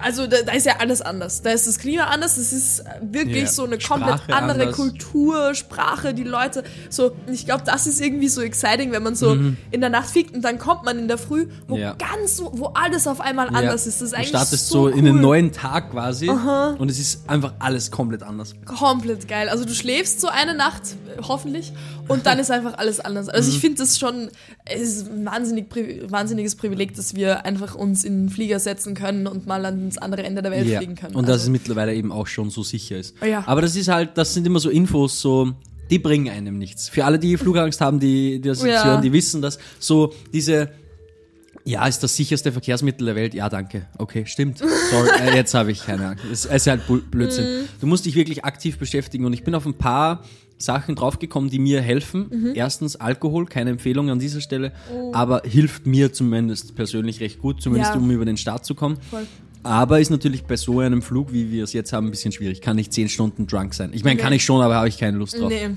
[0.01, 1.42] Also da, da ist ja alles anders.
[1.42, 3.46] Da ist das Klima anders, es ist wirklich Ja.
[3.48, 4.77] so eine komplett Sprache andere anders.
[4.77, 6.62] Kultur, Sprache, die Leute.
[6.90, 9.33] So, ich glaube, das ist irgendwie so exciting, wenn man so
[9.70, 11.81] in der Nacht fliegt und dann kommt man in der Früh, wo Mhm.
[11.81, 11.94] Ja.
[11.94, 14.01] ganz so, wo alles auf einmal anders ist.
[14.01, 15.20] Das ist du eigentlich startest so, so, in cool.
[15.20, 18.55] neuen Tag quasi und es ist einfach alles komplett anders.
[18.64, 19.48] Komplett geil.
[19.48, 20.83] Also du schläfst so eine Nacht,
[21.27, 21.72] hoffentlich,
[22.09, 23.29] und dann ist einfach alles anders.
[23.29, 23.55] Also Mhm.
[23.57, 24.31] ich finde das schon,
[24.64, 25.66] es ist ein wahnsinnig,
[26.11, 30.23] wahnsinniges Privileg, dass wir einfach uns in den Flieger setzen können und mal ans andere
[30.25, 30.79] Ende der Welt Ja.
[30.79, 31.14] fliegen können.
[31.14, 33.14] Und dass es also, mittlerweile eben auch schon so sicher ist.
[33.25, 33.44] Ja.
[33.47, 35.53] Aber das ist halt, das sind immer so Infos, so,
[35.90, 36.88] die bringen einem nichts.
[36.88, 38.85] Für alle, die Flugangst haben, die, die das Ja.
[38.85, 39.59] hören, die wissen das.
[39.79, 40.71] So, diese,
[41.64, 43.35] ja, ist das sicherste Verkehrsmittel der Welt.
[43.35, 43.87] Ja, danke.
[43.99, 44.59] Okay, stimmt.
[44.59, 46.25] Sorry, äh, jetzt habe ich keine Angst.
[46.31, 47.44] Es ist halt Blödsinn.
[47.62, 47.68] Mhm.
[47.81, 50.23] Du musst dich wirklich aktiv beschäftigen und ich bin auf ein paar
[50.59, 52.27] Sachen draufgekommen, die mir helfen.
[52.31, 52.53] Mhm.
[52.55, 55.12] Erstens Alkohol, keine Empfehlung an dieser Stelle, Oh.
[55.14, 58.01] aber hilft mir zumindest persönlich recht gut, zumindest Ja.
[58.01, 58.99] um über den Start zu kommen.
[59.11, 59.27] Voll.
[59.62, 62.61] Aber ist natürlich bei so einem Flug, wie wir es jetzt haben, ein bisschen schwierig.
[62.61, 63.90] Kann nicht zehn Stunden drunk sein.
[63.92, 64.23] Ich meine, Nee.
[64.23, 65.49] kann ich schon, aber habe ich keine Lust drauf.
[65.51, 65.71] nee.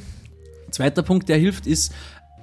[0.69, 1.91] Zweiter Punkt, der hilft, ist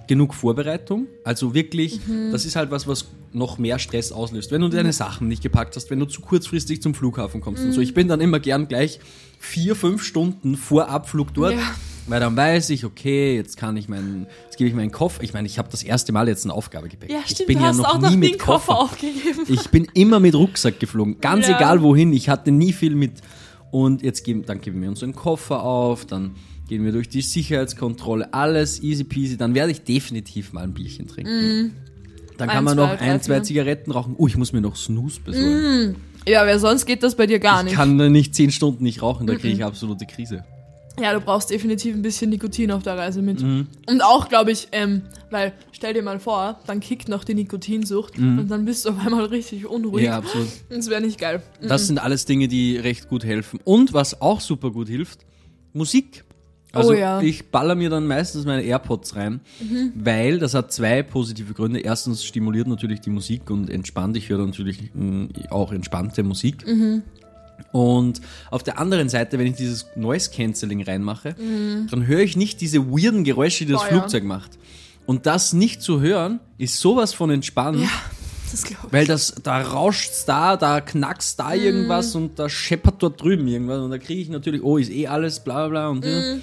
[0.06, 1.06] genug Vorbereitung.
[1.24, 2.30] Also wirklich, Mhm.
[2.32, 4.50] das ist halt was, was noch mehr Stress auslöst.
[4.50, 7.72] Wenn du deine Sachen nicht gepackt hast, wenn du zu kurzfristig zum Flughafen kommst und
[7.72, 7.78] so.
[7.78, 7.84] Mhm.
[7.84, 9.00] Ich bin dann immer gern gleich
[9.38, 11.54] vier, fünf Stunden vor Abflug dort.
[11.54, 11.74] Ja.
[12.08, 15.22] Weil dann weiß ich, okay, jetzt kann ich meinen, jetzt gebe ich meinen Koffer.
[15.22, 17.10] Ich meine, ich habe das erste Mal jetzt ein Aufgabegepäck.
[17.10, 18.80] Ja, ich stimmt, bin du ja hast noch auch nie noch mit Koffer Koffer.
[18.80, 19.42] aufgegeben.
[19.48, 21.56] Ich bin immer mit Rucksack geflogen, ganz Ja.
[21.56, 22.12] egal wohin.
[22.14, 23.12] Ich hatte nie viel mit.
[23.70, 26.36] Und jetzt geben, dann geben wir uns einen Koffer auf, dann
[26.68, 29.36] gehen wir durch die Sicherheitskontrolle, alles easy peasy.
[29.36, 31.74] Dann werde ich definitiv mal ein Bierchen trinken.
[32.38, 33.40] Dann kann Eins, man zwei, noch drei, ein, zwei.
[33.40, 34.14] Zigaretten rauchen.
[34.16, 35.96] Oh, ich muss mir noch Snooze besorgen.
[36.26, 37.74] Ja, weil sonst geht das bei dir gar ich nicht.
[37.74, 40.44] kann da nicht zehn Stunden nicht rauchen, da kriege ich absolute Krise.
[41.00, 43.42] Ja, du brauchst definitiv ein bisschen Nikotin auf der Reise mit.
[43.42, 43.66] Mhm.
[43.88, 48.18] Und auch, glaube ich, ähm, weil, stell dir mal vor, dann kickt noch die Nikotinsucht
[48.18, 50.02] und dann bist du auf einmal richtig unruhig.
[50.02, 50.06] Mhm.
[50.06, 50.48] Ja, absolut.
[50.70, 51.42] Das wäre nicht geil.
[51.62, 53.60] Das sind alles Dinge, die recht gut helfen.
[53.64, 55.26] Und was auch super gut hilft,
[55.72, 56.24] Musik.
[56.72, 57.20] Also Oh ja.
[57.22, 59.40] ich baller mir dann meistens meine AirPods rein,
[59.94, 61.80] weil das hat zwei positive Gründe.
[61.80, 64.16] Erstens stimuliert natürlich die Musik und entspannt.
[64.18, 66.66] Ich höre natürlich mh, auch entspannte Musik.
[67.72, 71.34] Und auf der anderen Seite, wenn ich dieses Noise Cancelling reinmache,
[71.90, 73.98] dann höre ich nicht diese weirden Geräusche, die das Boah, ja.
[73.98, 74.52] Flugzeug macht.
[75.06, 77.80] Und das nicht zu hören, ist sowas von entspannt.
[77.80, 77.88] Ja,
[78.50, 78.92] das glaube ich.
[78.92, 83.80] Weil das, da rauscht's da, da knackst da irgendwas und da scheppert dort drüben irgendwas
[83.80, 86.36] und da kriege ich natürlich, oh, ist eh alles, bla bla bla und ja.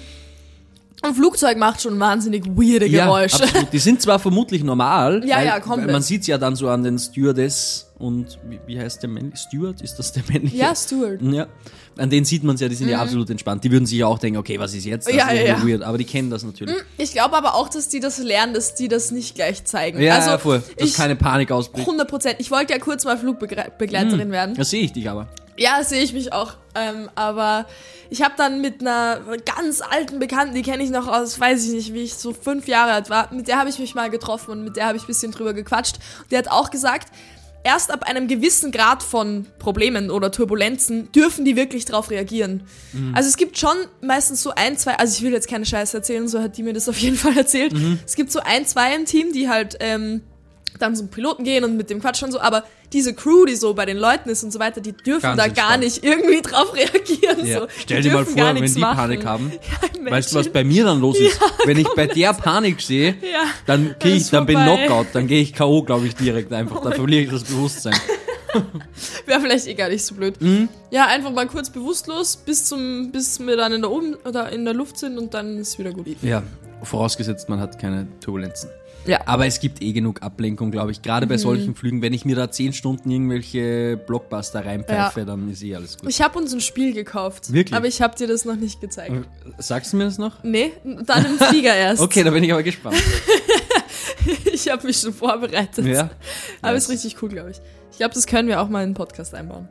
[1.02, 3.44] Ein Flugzeug macht schon wahnsinnig weirde ja, Geräusche.
[3.44, 3.72] absolut.
[3.72, 5.92] Die sind zwar vermutlich normal, Ja, weil, ja, komplett.
[5.92, 9.80] man sieht's ja dann so an den Stewardess und wie, wie heißt der männliche Steward?
[9.80, 10.56] Ist das der männliche?
[10.56, 11.20] Ja, Stuart.
[11.22, 11.46] Ja,
[11.96, 13.64] an denen sieht man ja, die sind ja absolut entspannt.
[13.64, 15.08] Die würden sich ja auch denken, okay, was ist jetzt?
[15.08, 15.66] Das Ja, ist ja, ja.
[15.66, 15.82] weird.
[15.82, 16.74] Aber die kennen das natürlich.
[16.98, 20.00] Ich glaube aber auch, dass die das lernen, dass die das nicht gleich zeigen.
[20.00, 20.62] Ja, also, ja, voll.
[20.76, 21.86] Dass ich, keine Panik ausbricht.
[21.86, 22.36] 100 Prozent.
[22.38, 24.54] Ich wollte ja kurz mal Flugbegleiterin werden.
[24.56, 25.28] Das sehe ich dich aber.
[25.58, 26.52] Ja, sehe ich mich auch.
[26.74, 27.64] Ähm, aber
[28.10, 31.72] ich habe dann mit einer ganz alten Bekannten, die kenne ich noch aus, weiß ich
[31.72, 34.50] nicht, wie ich so fünf Jahre alt war, mit der habe ich mich mal getroffen
[34.50, 35.96] und mit der habe ich ein bisschen drüber gequatscht.
[36.30, 37.08] Die hat auch gesagt,
[37.66, 42.62] erst ab einem gewissen Grad von Problemen oder Turbulenzen dürfen die wirklich drauf reagieren.
[43.12, 46.28] Also es gibt schon meistens so ein, zwei, also ich will jetzt keine Scheiße erzählen,
[46.28, 47.74] so hat die mir das auf jeden Fall erzählt.
[48.06, 50.22] Es gibt so ein, zwei im Team, die halt ähm,
[50.78, 53.74] dann zum Piloten gehen und mit dem Quatsch und so, aber diese Crew, die so
[53.74, 55.84] bei den Leuten ist und so weiter, die dürfen Ganz da gar entspannt.
[55.84, 57.46] nicht irgendwie drauf reagieren.
[57.46, 57.60] Ja.
[57.60, 57.66] So.
[57.82, 58.96] Stell dir mal vor, gar wenn die machen.
[58.96, 59.52] Panik haben.
[60.06, 61.40] Ja, Weißt du, was bei mir dann los ist?
[61.64, 64.86] Wenn ich bei der Panik sehe, Ja, dann, krieg ich, dann bin vorbei.
[64.86, 66.80] Knockout, dann gehe ich K.O., glaube ich, direkt einfach.
[66.80, 67.94] Dann verliere ich das Bewusstsein.
[69.26, 70.40] Wäre vielleicht eh gar nicht so blöd.
[70.40, 70.68] Mhm.
[70.90, 74.64] Ja, einfach mal kurz bewusstlos, bis zum, bis wir dann in der oben oder in
[74.64, 76.06] der Luft sind und dann ist wieder gut.
[76.22, 76.42] Ja,
[76.82, 78.70] vorausgesetzt, man hat keine Turbulenzen.
[79.06, 79.20] Ja.
[79.26, 81.00] Aber es gibt eh genug Ablenkung, glaube ich.
[81.00, 81.30] Gerade Mhm.
[81.30, 85.76] bei solchen Flügen, wenn ich mir da zehn Stunden irgendwelche Blockbuster reinpfeife, dann ist eh
[85.76, 86.10] alles gut.
[86.10, 87.52] Ich habe uns ein Spiel gekauft.
[87.52, 87.76] Wirklich?
[87.76, 89.12] Aber ich habe dir das noch nicht gezeigt.
[89.58, 90.42] Sagst du mir das noch?
[90.42, 90.72] Nee,
[91.04, 92.02] dann im Flieger erst.
[92.02, 92.96] Okay, da bin ich aber gespannt.
[94.52, 95.84] Ich habe mich schon vorbereitet.
[95.86, 96.10] ja.
[96.60, 96.84] Aber Nice.
[96.84, 97.60] ist richtig cool, glaube ich.
[97.92, 99.68] Ich glaube, das können wir auch mal in den Podcast einbauen.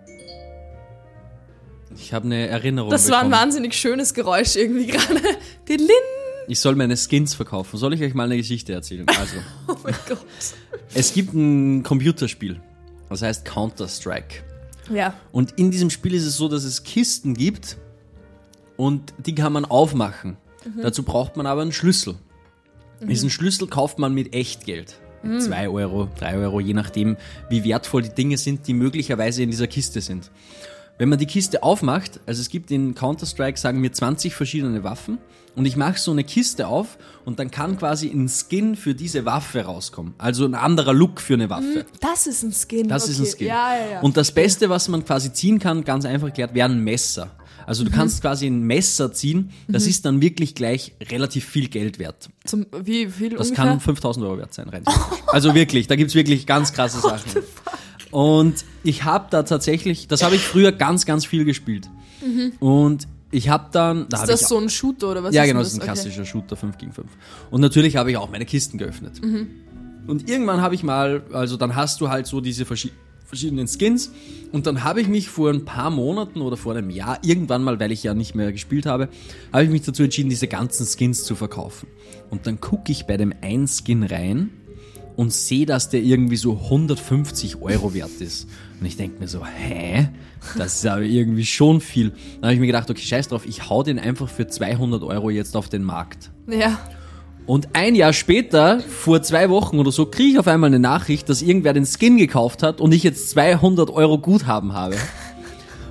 [1.98, 3.42] Ich habe eine Erinnerung Das war ein bekommen.
[3.44, 5.20] wahnsinnig schönes Geräusch irgendwie gerade.
[5.68, 5.90] Dilin.
[6.48, 7.78] Ich soll meine Skins verkaufen.
[7.78, 9.06] Soll ich euch mal eine Geschichte erzählen?
[9.20, 10.26] Also, Oh mein Gott.
[10.94, 12.60] es gibt ein Computerspiel.
[13.10, 14.44] Das heißt Counter-Strike.
[14.94, 15.14] Ja.
[15.32, 17.78] Und in diesem Spiel ist es so, dass es Kisten gibt
[18.78, 20.38] und die kann man aufmachen.
[20.82, 22.16] Dazu braucht man aber einen Schlüssel.
[23.02, 24.96] Diesen Schlüssel kauft man mit Echtgeld.
[25.24, 27.18] 2 Euro, 3 Euro, je nachdem,
[27.50, 30.30] wie wertvoll die Dinge sind, die möglicherweise in dieser Kiste sind.
[31.00, 35.18] Wenn man die Kiste aufmacht, also es gibt in Counter-Strike, sagen wir 20 verschiedene Waffen
[35.56, 39.26] und ich mache so eine Kiste auf und dann kann quasi ein Skin für diese
[39.26, 40.14] Waffe rauskommen.
[40.18, 41.86] Also ein anderer Look für eine Waffe.
[42.02, 42.88] Das ist ein Skin.
[42.88, 43.12] Das okay.
[43.14, 43.48] ist ein Skin.
[43.48, 44.00] Ja, ja, ja.
[44.02, 47.32] Und das Beste, was man quasi ziehen kann, ganz einfach erklärt, wäre ein Messer.
[47.68, 47.88] Also Mhm.
[47.90, 52.30] du kannst quasi ein Messer ziehen, das ist dann wirklich gleich relativ viel Geld wert.
[52.44, 53.66] Zum, wie viel Das ungefähr?
[53.66, 54.84] kann 5000 Euro wert sein, rein.
[55.28, 57.32] Also wirklich, da gibt's wirklich ganz krasse Sachen.
[58.12, 61.90] Und ich habe da tatsächlich, das habe ich früher ganz, ganz viel gespielt.
[62.60, 65.46] Und ich habe dann, da ist habe das ich so ein Shooter oder was ja,
[65.46, 65.88] genau, das ist ein Okay.
[65.88, 67.08] klassischer Shooter 5 gegen 5.
[67.52, 69.22] Und natürlich habe ich auch meine Kisten geöffnet.
[69.22, 69.48] Mhm.
[70.08, 72.92] Und irgendwann habe ich mal, also dann hast du halt so diese verschi
[73.26, 74.12] verschiedenen Skins
[74.52, 77.80] und dann habe ich mich vor ein paar Monaten oder vor einem Jahr, irgendwann mal,
[77.80, 79.10] weil ich ja nicht mehr gespielt habe,
[79.52, 81.88] habe ich mich dazu entschieden, diese ganzen Skins zu verkaufen.
[82.30, 84.52] Und dann gucke ich bei dem einen Skin rein
[85.16, 88.48] und sehe, dass der irgendwie so 150 Euro wert ist.
[88.80, 90.10] Und ich denke mir so, hä?
[90.58, 92.10] Das ist aber irgendwie schon viel.
[92.10, 95.30] Dann habe ich mir gedacht, okay, scheiß drauf, ich hau den einfach für 200 Euro
[95.30, 96.32] jetzt auf den Markt.
[96.48, 96.78] Ja.
[97.46, 101.30] Und ein Jahr später, vor zwei Wochen oder so, kriege ich auf einmal eine Nachricht,
[101.30, 104.96] dass irgendwer den Skin gekauft hat und ich jetzt 200 Euro Guthaben habe.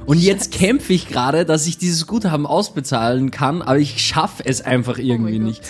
[0.06, 4.60] Und jetzt kämpfe ich gerade, dass ich dieses Guthaben ausbezahlen kann, aber ich schaffe es
[4.60, 5.46] einfach irgendwie Gott.
[5.46, 5.62] nicht.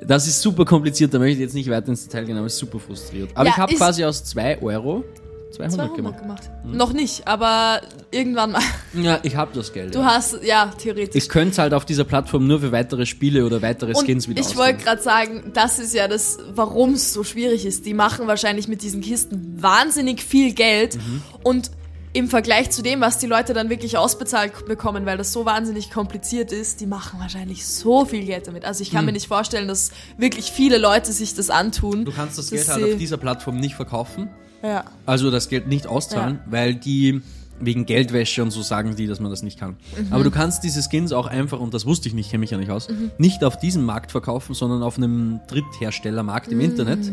[0.00, 2.54] Das ist super kompliziert, da möchte ich jetzt nicht weiter ins Detail gehen, aber es
[2.54, 3.30] ist super frustriert.
[3.34, 5.04] Aber Ja, ich habe quasi aus 2 Euro
[5.52, 6.18] 200, 200 gemacht.
[6.20, 6.50] gemacht.
[6.64, 8.62] Noch nicht, aber irgendwann mal.
[8.94, 9.94] Ja, ich habe das Geld.
[9.94, 10.04] Du ja.
[10.06, 11.22] hast, ja, theoretisch.
[11.22, 14.28] Ich könnte es halt auf dieser Plattform nur für weitere Spiele oder weitere Und Skins
[14.28, 17.86] wieder ich wollte gerade sagen, das ist ja das, warum es so schwierig ist.
[17.86, 21.22] Die machen wahrscheinlich mit diesen Kisten wahnsinnig viel Geld Mhm.
[21.42, 21.70] und
[22.14, 25.90] im Vergleich zu dem, was die Leute dann wirklich ausbezahlt bekommen, weil das so wahnsinnig
[25.90, 28.64] kompliziert ist, die machen wahrscheinlich so viel Geld damit.
[28.64, 32.00] Also ich kann mir nicht vorstellen, dass wirklich viele Leute sich das antun.
[32.00, 32.04] Mhm.
[32.04, 34.28] Du kannst das Geld halt auf dieser Plattform nicht verkaufen.
[34.62, 34.84] Ja.
[35.06, 37.22] Also das Geld nicht auszahlen, weil die
[37.58, 39.76] wegen Geldwäsche und so sagen die, dass man das nicht kann.
[40.10, 42.58] Aber du kannst diese Skins auch einfach, und das wusste ich nicht, kenne mich ja
[42.58, 47.10] nicht aus, nicht auf diesem Markt verkaufen, sondern auf einem Drittherstellermarkt im Internet.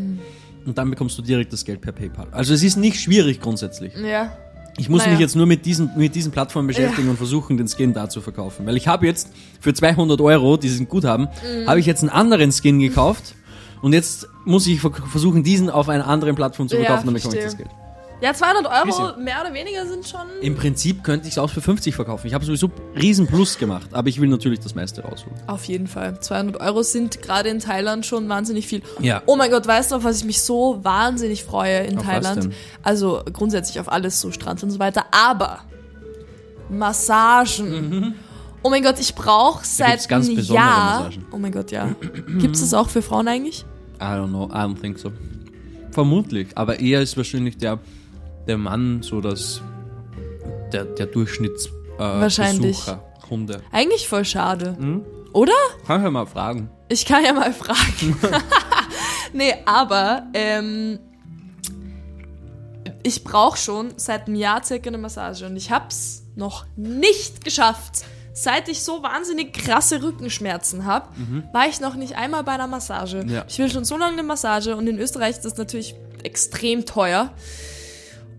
[0.66, 2.26] Und dann bekommst du direkt das Geld per PayPal.
[2.32, 3.94] Also es ist nicht schwierig grundsätzlich.
[3.96, 4.36] Ja.
[4.78, 5.12] Ich muss Naja.
[5.12, 8.20] mich jetzt nur mit diesen, mit diesen Plattformen beschäftigen und versuchen, den Skin da zu
[8.20, 8.66] verkaufen.
[8.66, 9.28] Weil ich habe jetzt
[9.60, 11.66] für 200 Euro diesen Guthaben, Mhm.
[11.68, 13.34] habe ich jetzt einen anderen Skin gekauft
[13.82, 17.14] und jetzt muss ich ver- versuchen, diesen auf einer anderen Plattform zu Ja, verkaufen, dann
[17.14, 17.64] bekomme ich verstehe.
[17.64, 17.79] das Geld.
[18.22, 19.24] Ja, 200 Euro Bisschen.
[19.24, 20.20] mehr oder weniger sind schon.
[20.42, 22.26] Im Prinzip könnte ich es auch für 50 verkaufen.
[22.26, 25.36] Ich habe sowieso riesen Plus gemacht, aber ich will natürlich das meiste rausholen.
[25.46, 26.20] Auf jeden Fall.
[26.20, 28.82] 200 Euro sind gerade in Thailand schon wahnsinnig viel.
[29.00, 29.22] Ja.
[29.26, 32.50] Oh mein Gott, weißt du, auf was ich mich so wahnsinnig freue in Auf Thailand?
[32.82, 35.06] Also grundsätzlich auf alles, so Strand und so weiter.
[35.12, 35.60] Aber
[36.68, 38.14] Massagen.
[38.62, 40.08] Oh mein Gott, ich brauche seit Mhm.
[40.08, 41.00] ganz einem besondere Jahr.
[41.04, 41.26] Massagen.
[41.32, 41.94] Oh mein Gott, ja.
[42.38, 43.64] Gibt es das auch für Frauen eigentlich?
[43.98, 45.12] I don't know, I don't think so.
[45.90, 47.78] Vermutlich, aber eher ist wahrscheinlich der,
[48.50, 49.62] der Mann so das,
[50.72, 52.78] der, der Durchschnitts äh, Wahrscheinlich.
[52.78, 53.62] Besucher, Kunde.
[53.70, 54.76] Eigentlich voll schade.
[54.76, 55.04] Mhm.
[55.32, 55.52] Oder?
[55.86, 56.68] Kann ich ja mal fragen.
[56.88, 58.18] Ich kann ja mal fragen.
[59.32, 60.98] nee, aber ähm,
[63.04, 68.04] ich brauche schon seit einem Jahr circa eine Massage und ich hab's noch nicht geschafft.
[68.32, 71.08] Seit ich so wahnsinnig krasse Rückenschmerzen habe,
[71.52, 73.24] war ich noch nicht einmal bei einer Massage.
[73.28, 73.44] Ja.
[73.48, 77.32] Ich will schon so lange eine Massage und in Österreich ist das natürlich extrem teuer.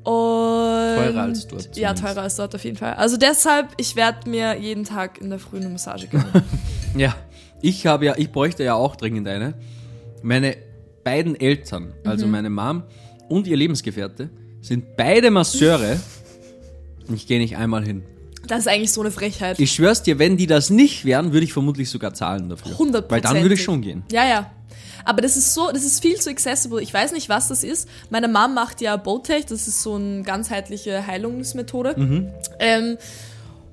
[0.04, 0.14] Und
[0.98, 2.04] teurer als dort Ja, zumindest.
[2.04, 2.94] teurer als dort auf jeden Fall.
[2.96, 6.26] Also deshalb, ich werde mir jeden Tag in der Früh eine Massage gönnen.
[6.98, 7.16] Ja,
[7.62, 9.54] ich habe ja, ich bräuchte ja auch dringend eine.
[10.24, 10.58] Meine
[11.06, 12.32] beiden Eltern, also Mhm.
[12.34, 12.84] meine Mom
[13.30, 14.30] und ihr Lebensgefährte,
[14.62, 15.98] sind beide Masseure.
[17.08, 18.04] Und ich gehe nicht einmal hin.
[18.48, 19.58] Das ist eigentlich so eine Frechheit.
[19.60, 22.74] Ich schwör's dir, wenn die das nicht wären, würde ich vermutlich sogar zahlen dafür.
[22.74, 23.06] 100%.
[23.10, 24.04] Weil dann würde ich schon gehen.
[24.12, 24.52] Ja, ja.
[25.06, 26.82] Aber das ist so, das ist viel zu accessible.
[26.82, 27.88] Ich weiß nicht, was das ist.
[28.10, 31.94] Meine Mom macht ja Botech, das ist so eine ganzheitliche Heilungsmethode.
[31.98, 32.28] Mhm.
[32.60, 32.98] Ähm,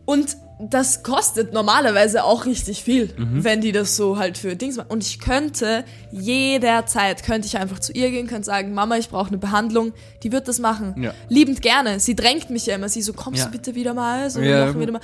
[0.04, 3.44] und das kostet normalerweise auch richtig viel, Mhm.
[3.44, 4.88] wenn die das so halt für Dings machen.
[4.90, 9.28] Und ich könnte jederzeit, könnte ich einfach zu ihr gehen, könnte sagen, Mama, ich brauche
[9.28, 9.92] eine Behandlung.
[10.24, 10.94] Die wird das machen.
[11.00, 11.14] Ja.
[11.28, 12.00] Liebend gerne.
[12.00, 12.88] Sie drängt mich ja immer.
[12.88, 13.44] Sie so, kommst Ja.
[13.46, 14.28] du bitte wieder mal?
[14.30, 14.60] So, wir Ja.
[14.60, 14.66] Mhm.
[14.68, 15.00] machen wieder mal.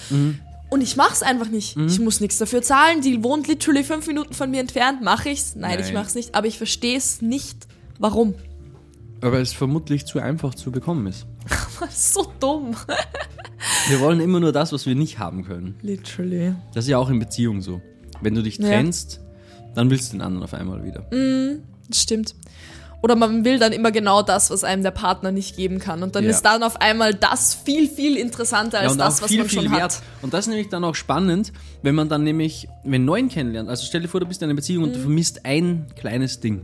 [0.74, 1.76] Und ich mach's einfach nicht.
[1.76, 3.00] Ich muss nichts dafür zahlen.
[3.00, 5.02] Die wohnt literally fünf Minuten von mir entfernt.
[5.02, 5.54] Mach ich's?
[5.54, 5.94] Nein, ich Nein.
[5.94, 6.34] mach's nicht.
[6.34, 7.68] Aber ich verstehe es nicht,
[8.00, 8.34] warum.
[9.20, 11.26] Aber es vermutlich zu einfach zu bekommen ist.
[11.90, 12.74] So dumm.
[13.88, 15.76] Wir wollen immer nur das, was wir nicht haben können.
[15.80, 16.54] Literally.
[16.74, 17.80] Das ist ja auch in Beziehung so.
[18.20, 18.66] Wenn du dich Ja.
[18.66, 19.20] trennst,
[19.76, 21.06] dann willst du den anderen auf einmal wieder.
[21.88, 22.34] Das stimmt.
[23.04, 26.02] Oder man will dann immer genau das, was einem der Partner nicht geben kann.
[26.02, 26.30] Und dann Ja.
[26.30, 29.60] ist dann auf einmal das viel, viel interessanter als und das, was viel, man schon
[29.64, 29.78] viel hat.
[29.78, 30.02] wert.
[30.22, 33.68] Und das ist nämlich dann auch spannend, wenn man dann nämlich, wenn neuen kennenlernt.
[33.68, 34.88] Also stell dir vor, du bist in einer Beziehung Mhm.
[34.88, 36.62] und du vermisst ein kleines Ding.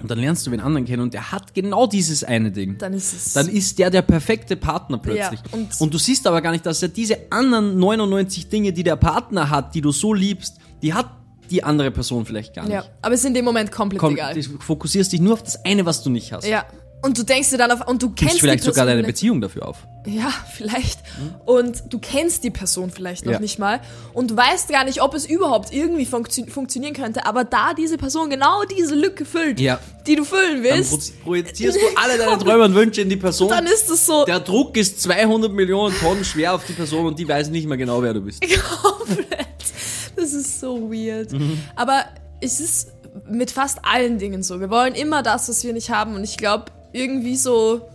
[0.00, 2.78] und dann lernst du den anderen kennen und der hat genau dieses eine Ding.
[2.78, 3.32] Dann ist es.
[3.34, 5.40] Dann ist der der perfekte Partner plötzlich.
[5.40, 8.82] Ja, und- und, du siehst aber gar nicht, dass er diese anderen 99 Dinge, die
[8.82, 11.06] der Partner hat, die du so liebst, die hat
[11.50, 12.72] die andere Person vielleicht gar nicht.
[12.74, 14.34] ja, aber es ist in dem Moment komplett Komm, egal.
[14.34, 16.46] du fokussierst dich nur auf das eine, was du nicht hast.
[16.46, 16.64] Ja.
[17.02, 19.08] Und du denkst dir dann auf, und du kennst vielleicht die sogar Person deine nicht.
[19.08, 19.86] Beziehung dafür auf.
[20.06, 21.00] Ja, vielleicht.
[21.44, 23.40] Und du kennst die Person vielleicht noch Ja.
[23.40, 23.80] nicht mal
[24.14, 27.26] und du weißt gar nicht, ob es überhaupt irgendwie funktio funktionieren könnte.
[27.26, 29.80] Aber da diese Person genau diese Lücke füllt, Ja.
[30.06, 33.16] die du füllen Dann willst, pro- projizierst du alle deine Träume und Wünsche in die
[33.16, 33.50] Person.
[33.50, 37.18] dann ist es so Der Druck ist 200 Millionen Tonnen schwer auf die Person und
[37.18, 38.42] die weiß nicht mehr genau, wer du bist.
[38.82, 39.28] komplett.
[40.16, 41.32] Das ist so weird.
[41.32, 41.58] Mhm.
[41.76, 42.04] Aber
[42.40, 42.92] es ist
[43.28, 44.60] mit fast allen Dingen so.
[44.60, 46.14] Wir wollen immer das, was wir nicht haben.
[46.14, 47.88] Und ich glaube, irgendwie so,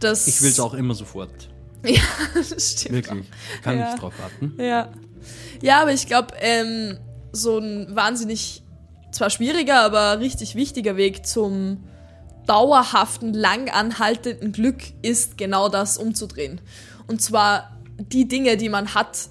[0.00, 0.26] dass.
[0.26, 1.30] Ich will es auch immer sofort.
[1.84, 2.00] Ja,
[2.34, 3.06] das stimmt.
[3.06, 3.24] Wirklich.
[3.62, 3.90] Kann Ja.
[3.92, 4.54] nicht drauf warten.
[4.60, 4.88] Ja.
[5.62, 6.98] Ja, aber ich glaube, ähm,
[7.30, 8.64] so ein wahnsinnig,
[9.12, 11.84] zwar schwieriger, aber richtig wichtiger Weg zum
[12.48, 16.60] dauerhaften, lang anhaltenden Glück ist genau das umzudrehen.
[17.06, 19.28] Und zwar die Dinge, die man hat,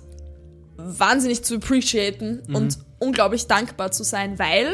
[0.77, 4.67] wahnsinnig zu appreciaten und unglaublich dankbar zu sein, weil,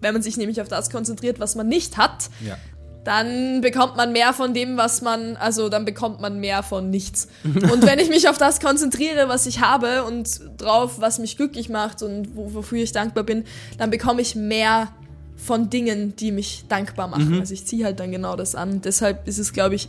[0.00, 2.56] wenn man sich nämlich auf das konzentriert, was man nicht hat, Ja.
[3.04, 7.28] dann bekommt man mehr von dem, was man, also dann bekommt man mehr von nichts.
[7.44, 11.68] Und wenn ich mich auf das konzentriere, was ich habe und drauf, was mich glücklich
[11.68, 13.44] macht und wo, wofür ich dankbar bin,
[13.78, 14.88] dann bekomme ich mehr
[15.36, 17.38] von Dingen, die mich dankbar machen.
[17.38, 18.80] Also ich ziehe halt dann genau das an.
[18.80, 19.86] Deshalb ist es, glaube ich,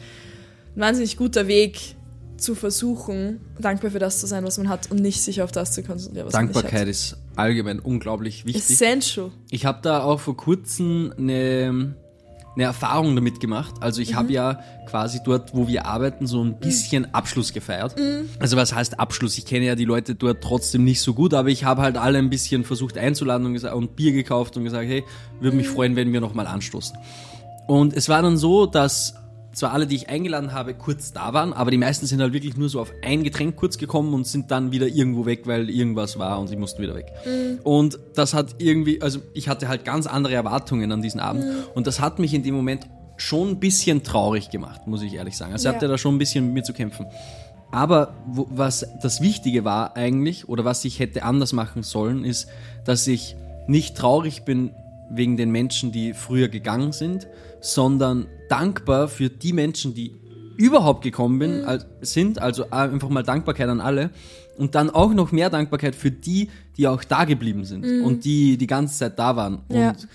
[0.75, 1.95] ein wahnsinnig guter Weg
[2.37, 5.71] zu versuchen, dankbar für das zu sein, was man hat und nicht sich auf das
[5.71, 8.75] zu konzentrieren, was man Dankbarkeit ist allgemein unglaublich nicht wichtig.
[8.75, 9.31] Essential.
[9.49, 11.95] Ich habe da auch vor kurzem eine,
[12.55, 13.75] eine Erfahrung damit gemacht.
[13.79, 17.95] Also ich habe ja quasi dort, wo wir arbeiten, so ein bisschen Abschluss gefeiert.
[18.39, 19.37] Also was heißt Abschluss?
[19.37, 22.17] Ich kenne ja die Leute dort trotzdem nicht so gut, aber ich habe halt alle
[22.17, 25.03] ein bisschen versucht einzuladen und, gesagt, und Bier gekauft und gesagt, hey,
[25.39, 26.97] würde mich freuen, wenn wir nochmal anstoßen.
[27.67, 29.15] Und es war dann so, dass
[29.57, 32.55] zwar alle, die ich eingeladen habe, kurz da waren, aber die meisten sind halt wirklich
[32.57, 36.19] nur so auf ein Getränk kurz gekommen und sind dann wieder irgendwo weg, weil irgendwas
[36.19, 37.11] war und sie mussten wieder weg.
[37.63, 41.87] Und das hat irgendwie, also ich hatte halt ganz andere Erwartungen an diesen Abend und
[41.87, 45.51] das hat mich in dem Moment schon ein bisschen traurig gemacht, muss ich ehrlich sagen.
[45.53, 45.75] Also ich Ja.
[45.75, 47.07] hatte da schon ein bisschen mit mir zu kämpfen.
[47.71, 52.47] Aber wo, was das Wichtige war eigentlich, oder was ich hätte anders machen sollen, ist,
[52.85, 53.35] dass ich
[53.67, 54.71] nicht traurig bin
[55.11, 57.27] wegen den Menschen, die früher gegangen sind,
[57.61, 60.13] sondern dankbar für die Menschen, die
[60.57, 62.39] überhaupt gekommen bin, al- sind.
[62.41, 64.09] Also einfach mal Dankbarkeit an alle.
[64.57, 68.57] Und dann auch noch mehr Dankbarkeit für die, die auch da geblieben sind und die
[68.57, 69.59] die ganze Zeit da waren.
[69.71, 69.89] Ja.
[69.91, 70.07] Und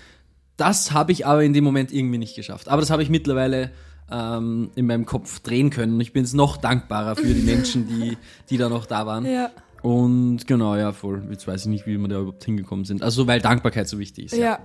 [0.57, 2.67] das habe ich aber in dem Moment irgendwie nicht geschafft.
[2.67, 3.71] Aber das habe ich mittlerweile
[4.11, 5.99] ähm, in meinem Kopf drehen können.
[6.01, 8.17] Ich bin jetzt noch dankbarer für die Menschen, die,
[8.49, 9.25] die da noch da waren.
[9.25, 9.49] Ja.
[9.81, 11.23] Und genau, ja, voll.
[11.29, 13.01] Jetzt weiß ich nicht, wie wir da überhaupt hingekommen sind.
[13.01, 14.37] Also, weil Dankbarkeit so wichtig ist.
[14.37, 14.59] Ja.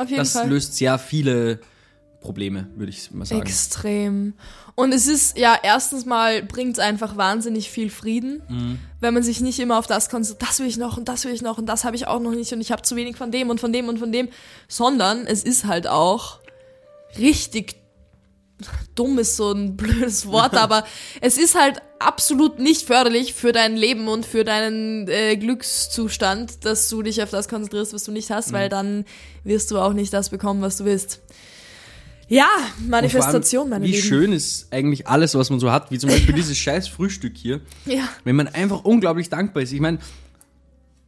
[0.00, 0.48] Auf jeden Das Fall.
[0.48, 1.60] löst sehr viele
[2.20, 3.40] Probleme, würde ich mal sagen.
[3.42, 4.34] Extrem.
[4.74, 8.78] Und es ist, ja, erstens mal bringt es einfach wahnsinnig viel Frieden, Mhm.
[9.00, 11.32] wenn man sich nicht immer auf das konzentriert, das will ich noch und das will
[11.32, 13.30] ich noch und das habe ich auch noch nicht und ich habe zu wenig von
[13.30, 14.28] dem und von dem und von dem,
[14.68, 16.40] sondern es ist halt auch
[17.18, 17.76] richtig
[18.94, 20.84] dumm ist so ein blödes Wort, aber
[21.20, 26.88] es ist halt absolut nicht förderlich für dein Leben und für deinen äh, Glückszustand, dass
[26.88, 28.52] du dich auf das konzentrierst, was du nicht hast, Mhm.
[28.54, 29.04] weil dann
[29.44, 31.20] wirst du auch nicht das bekommen, was du willst.
[32.28, 32.46] Ja,
[32.86, 34.06] Manifestation, allem, meine Wie Lieben.
[34.06, 37.60] schön ist eigentlich alles, was man so hat, wie zum Beispiel dieses scheiß Frühstück hier.
[37.86, 38.08] Ja.
[38.24, 39.72] Wenn man einfach unglaublich dankbar ist.
[39.72, 39.98] Ich meine,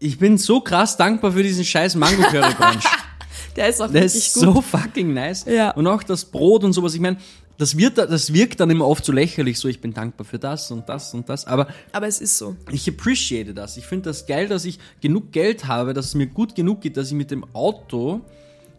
[0.00, 2.84] ich bin so krass dankbar für diesen scheiß Mango Curry Crunch.
[3.56, 4.42] Der ist auch Der ist gut.
[4.42, 5.44] so fucking nice.
[5.44, 5.70] Ja.
[5.72, 6.94] Und auch das Brot und sowas.
[6.94, 7.18] Ich meine,
[7.58, 10.70] das, wird, das wirkt dann immer oft so lächerlich, so ich bin dankbar für das
[10.70, 11.46] und das und das.
[11.46, 12.56] Aber Aber es ist so.
[12.70, 13.76] ich appreciate das.
[13.76, 16.96] Ich finde das geil, dass ich genug Geld habe, dass es mir gut genug geht,
[16.96, 18.20] dass ich mit dem Auto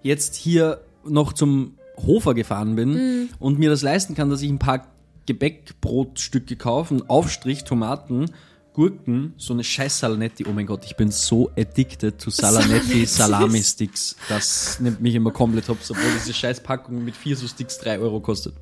[0.02, 3.30] jetzt hier noch zum Hofer gefahren bin Mhm.
[3.40, 4.88] und mir das leisten kann, dass ich ein paar
[5.28, 8.26] Gebäckbrotstücke kaufe, einen Aufstrich, Tomaten,
[8.74, 10.46] Gurken, so eine scheiß Salanetti.
[10.48, 13.06] Oh mein Gott, ich bin so addicted to Salanetti.
[13.06, 14.16] Salami-Sticks.
[14.30, 18.00] Das nimmt mich immer komplett hops, obwohl diese scheiß Packung mit vier so Sticks drei
[18.00, 18.56] Euro kostet.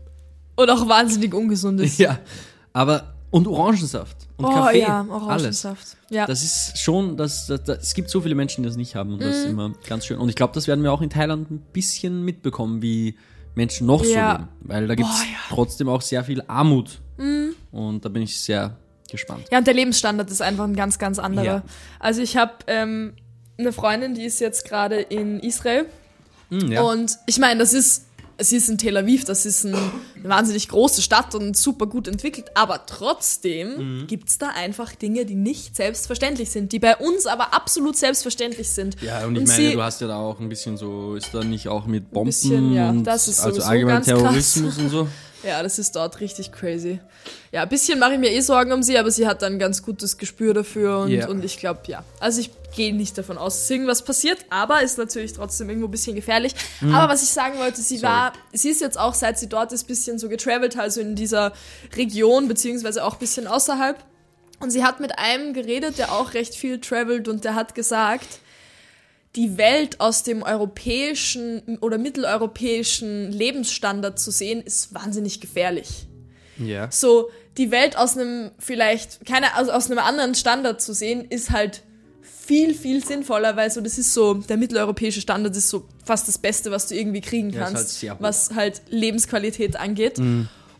[0.55, 1.97] Und auch wahnsinnig ungesund ist.
[1.97, 2.19] Ja,
[2.73, 5.09] aber und Orangensaft und oh Kaffee, ja, alles.
[5.09, 5.97] Orangensaft.
[6.09, 6.25] Ja.
[6.25, 9.13] Das ist schon, das, das, das, es gibt so viele Menschen, die das nicht haben
[9.13, 10.17] und das ist immer ganz schön.
[10.17, 13.15] Und ich glaube, das werden wir auch in Thailand ein bisschen mitbekommen, wie
[13.55, 14.33] Menschen noch so Ja.
[14.33, 14.47] leben.
[14.61, 15.37] Weil da gibt es ja.
[15.49, 16.99] Trotzdem auch sehr viel Armut.
[17.71, 18.75] Und da bin ich sehr
[19.11, 19.45] gespannt.
[19.51, 21.45] Ja, und der Lebensstandard ist einfach ein ganz, ganz anderer.
[21.45, 21.63] Ja.
[21.99, 23.13] Also ich habe ähm,
[23.57, 25.85] eine Freundin, die ist jetzt gerade in Israel.
[26.49, 26.81] Hm, ja.
[26.81, 28.05] Und ich meine, das ist
[28.43, 32.07] sie ist in Tel Aviv, das ist ein, eine wahnsinnig große Stadt und super gut
[32.07, 34.07] entwickelt, aber trotzdem Mhm.
[34.07, 38.99] gibt's da einfach Dinge, die nicht selbstverständlich sind, die bei uns aber absolut selbstverständlich sind.
[39.01, 41.43] Ja, und ich meine, sie- du hast ja da auch ein bisschen so, ist da
[41.43, 44.17] nicht auch mit Bomben bisschen, ja, und das ist also allgemein ganz krass.
[44.21, 45.07] Terrorismus und so.
[45.43, 46.99] Ja, das ist dort richtig crazy.
[47.51, 49.81] Ja, ein bisschen mache ich mir eh Sorgen um sie, aber sie hat ein ganz
[49.81, 51.27] gutes Gespür dafür und, Ja.
[51.27, 52.03] und ich glaube, ja.
[52.19, 55.91] Also ich gehe nicht davon aus, dass irgendwas passiert, aber ist natürlich trotzdem irgendwo ein
[55.91, 56.53] bisschen gefährlich.
[56.93, 57.99] Aber was ich sagen wollte, sie Mhm.
[58.01, 58.13] Sorry.
[58.13, 61.15] war, sie ist jetzt auch, seit sie dort ist, ein bisschen so getravelt, also in
[61.15, 61.53] dieser
[61.95, 63.97] Region, beziehungsweise auch ein bisschen außerhalb.
[64.59, 68.27] Und sie hat mit einem geredet, der auch recht viel travelt und der hat gesagt,
[69.35, 76.07] die Welt aus dem europäischen oder mitteleuropäischen Lebensstandard zu sehen, ist wahnsinnig gefährlich.
[76.57, 76.91] Ja.
[76.91, 81.51] So, die Welt aus einem vielleicht, keine, also aus einem anderen Standard zu sehen, ist
[81.51, 81.83] halt
[82.21, 86.37] viel, viel sinnvoller, weil so, das ist so, der mitteleuropäische Standard ist so fast das
[86.37, 88.19] Beste, was du irgendwie kriegen Ja, kannst, halt hoch.
[88.19, 88.23] Mhm.
[88.23, 90.19] was halt Lebensqualität angeht.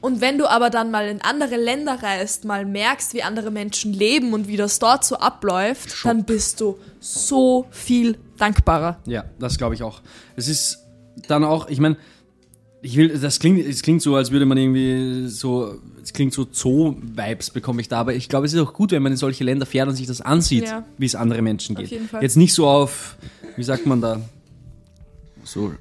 [0.02, 3.94] Und wenn du aber dann mal in andere Länder reist, mal merkst, wie andere Menschen
[3.94, 6.10] leben und wie das dort so abläuft, Schock.
[6.10, 9.00] dann bist du so viel dankbarer.
[9.06, 10.02] Ja, das glaube ich auch.
[10.36, 10.80] Es ist
[11.28, 11.98] dann auch, ich meine,
[12.84, 16.48] ich will, das klingt, es klingt so, als würde man irgendwie so, es klingt so
[16.52, 19.44] Zoo-Vibes bekomme ich da, aber ich glaube, es ist auch gut, wenn man in solche
[19.44, 20.84] Länder fährt und sich das ansieht, Ja.
[20.98, 21.92] wie es andere Menschen geht.
[21.92, 22.24] jeden Fall.
[22.24, 23.18] Jetzt nicht so auf,
[23.56, 24.20] wie sagt man da,
[25.44, 25.74] so,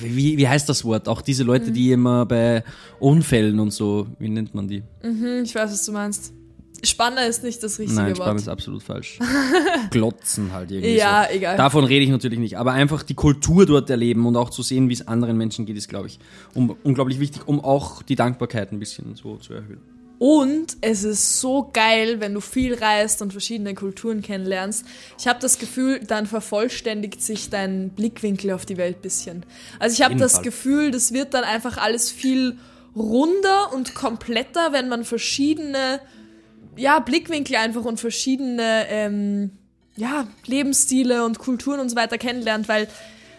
[0.00, 1.06] wie, wie heißt das Wort?
[1.08, 1.46] Auch diese Mhm.
[1.48, 2.64] Leute, die immer bei
[2.98, 4.82] Unfällen und so, wie nennt man die?
[5.02, 6.32] Hm, ich weiß, was du meinst.
[6.84, 8.16] Spanner ist nicht das richtige Nein, Wort.
[8.18, 9.18] Spannend ist absolut falsch.
[9.90, 10.96] Glotzen halt irgendwie.
[10.96, 11.36] Ja, so.
[11.36, 11.56] egal.
[11.56, 12.58] Davon rede ich natürlich nicht.
[12.58, 15.76] Aber einfach die Kultur dort erleben und auch zu sehen, wie es anderen Menschen geht,
[15.76, 16.18] ist, glaube ich,
[16.54, 19.80] um, unglaublich wichtig, um auch die Dankbarkeit ein bisschen so zu erhöhen.
[20.18, 24.86] Und es ist so geil, wenn du viel reist und verschiedene Kulturen kennenlernst.
[25.18, 29.46] Ich habe das Gefühl, dann vervollständigt sich dein Blickwinkel auf die Welt ein bisschen.
[29.78, 30.44] Also ich habe das Fall.
[30.44, 32.56] Gefühl, das wird dann einfach alles viel
[32.96, 36.00] runder und kompletter, wenn man verschiedene
[36.76, 39.50] ja, Blickwinkel einfach und verschiedene ähm,
[39.96, 42.88] ja, Lebensstile und Kulturen und so weiter kennenlernt, weil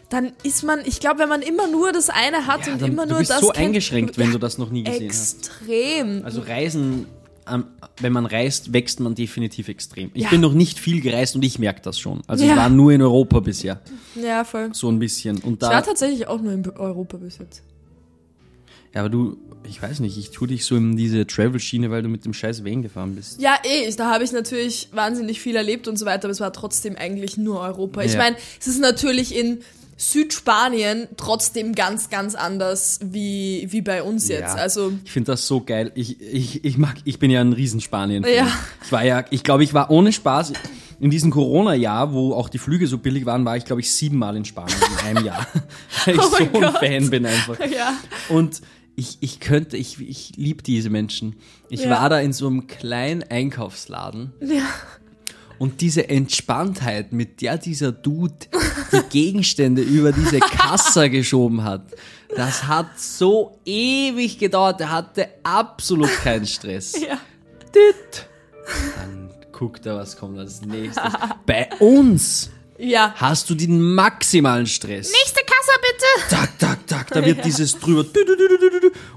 [0.09, 2.91] dann ist man, ich glaube, wenn man immer nur das eine hat Ja, und dann,
[2.93, 5.09] immer du nur bist das so kennt, eingeschränkt, wenn ja, du das noch nie gesehen
[5.09, 5.37] hast.
[5.49, 6.23] extrem.
[6.23, 7.07] Also Reisen,
[7.51, 7.65] ähm,
[7.99, 10.09] wenn man reist, wächst man definitiv extrem.
[10.13, 10.29] Ich Ja.
[10.29, 12.21] bin noch nicht viel gereist und ich merke das schon.
[12.25, 13.81] Also ich war nur in Europa bisher,
[14.15, 14.69] Ja, voll.
[14.73, 15.39] so ein bisschen.
[15.39, 17.61] Und Ich war da, tatsächlich auch nur in Europa bis jetzt.
[18.93, 19.37] ja, aber du,
[19.69, 22.63] ich weiß nicht, ich tue dich so in diese Travel-Schiene, weil du mit dem scheiß
[22.65, 23.39] Van gefahren bist.
[23.41, 26.53] Ja, eh, da habe ich natürlich wahnsinnig viel erlebt und so weiter, aber es war
[26.53, 28.01] trotzdem eigentlich nur Europa.
[28.01, 28.19] Ich Ja.
[28.19, 29.59] meine, es ist natürlich in
[30.21, 34.41] Südspanien trotzdem ganz, ganz anders wie, wie bei uns jetzt.
[34.41, 34.61] Ja.
[34.61, 35.91] Also, Ich finde das so geil.
[35.95, 38.29] Ich, ich, ich mag, ich bin ja ein riesen spanien -Fan.
[38.35, 38.47] Ja.
[38.83, 40.53] Ich war ja, ich glaube, ich war ohne Spaß
[40.99, 44.35] in diesem Corona-Jahr, wo auch die Flüge so billig waren, war ich, glaube ich, siebenmal
[44.35, 45.45] in Spanien in einem Jahr.
[46.05, 46.77] Weil ich Oh so ein Gott.
[46.79, 47.59] Fan bin einfach.
[47.69, 47.93] ja.
[48.29, 48.61] Und
[48.99, 51.35] ich, ich könnte, ich, ich liebe diese Menschen.
[51.69, 51.91] Ich Ja.
[51.91, 54.33] war da in so einem kleinen Einkaufsladen.
[54.41, 54.63] Ja.
[55.59, 58.35] Und diese Entspanntheit, mit der dieser Dude
[58.91, 61.83] die Gegenstände über diese Kassa geschoben hat,
[62.35, 64.81] das hat so ewig gedauert.
[64.81, 66.93] Er hatte absolut keinen Stress.
[66.99, 67.19] Ja.
[67.73, 68.27] Dit.
[68.97, 71.11] Dann guckt er, was kommt als nächstes.
[71.45, 73.13] Bei uns Ja.
[73.15, 75.11] hast du den maximalen Stress.
[75.11, 75.41] Nächste
[76.29, 78.05] Tak, tak, tak, da wird dieses drüber.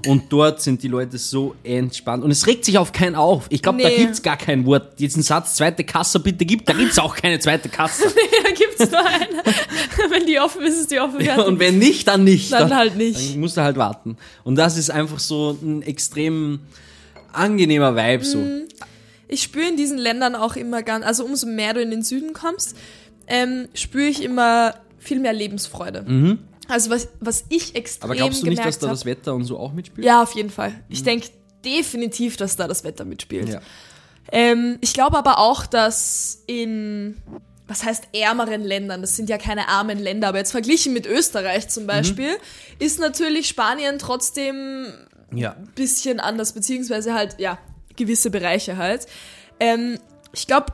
[0.07, 2.23] Und dort sind die Leute so entspannt.
[2.23, 3.45] Und es regt sich auf keinen auf.
[3.49, 3.97] Ich glaube, da Nee.
[3.97, 4.99] gibt's gar kein Wort.
[4.99, 8.03] Diesen Satz, zweite Kasse bitte gibt, da gibt's auch keine zweite Kasse.
[8.43, 9.43] da gibt's nur eine.
[10.09, 11.21] Wenn die offen ist, ist die offen.
[11.21, 12.51] Ja, und wenn nicht, dann nicht.
[12.51, 13.33] Dann halt nicht.
[13.33, 14.17] Dann musst du halt warten.
[14.43, 16.59] Und das ist einfach so ein extrem
[17.33, 18.39] angenehmer Vibe so.
[19.27, 22.33] ich spüre in diesen Ländern auch immer ganz, also umso mehr du in den Süden
[22.33, 22.75] kommst,
[23.27, 26.37] ähm, spüre ich immer viel mehr Lebensfreude.
[26.71, 28.11] Also was, was ich extrem Mhm.
[28.11, 30.05] Aber glaubst du nicht, dass da das Wetter und so auch mitspielt?
[30.05, 30.73] Ja, auf jeden Fall.
[30.89, 31.27] Ich denke
[31.65, 33.49] definitiv, dass da das Wetter mitspielt.
[33.49, 33.61] Ja.
[34.31, 37.17] Ähm, ich glaube aber auch, dass in,
[37.67, 41.65] was heißt ärmeren Ländern, das sind ja keine armen Länder, aber jetzt verglichen mit Österreich
[41.65, 41.69] Mhm.
[41.69, 42.37] zum Beispiel,
[42.79, 44.87] ist natürlich Spanien trotzdem
[45.33, 45.55] ja.
[45.75, 47.57] bisschen anders, beziehungsweise halt, ja,
[47.95, 49.07] gewisse Bereiche halt.
[49.59, 49.99] Ähm,
[50.33, 50.67] ich glaube,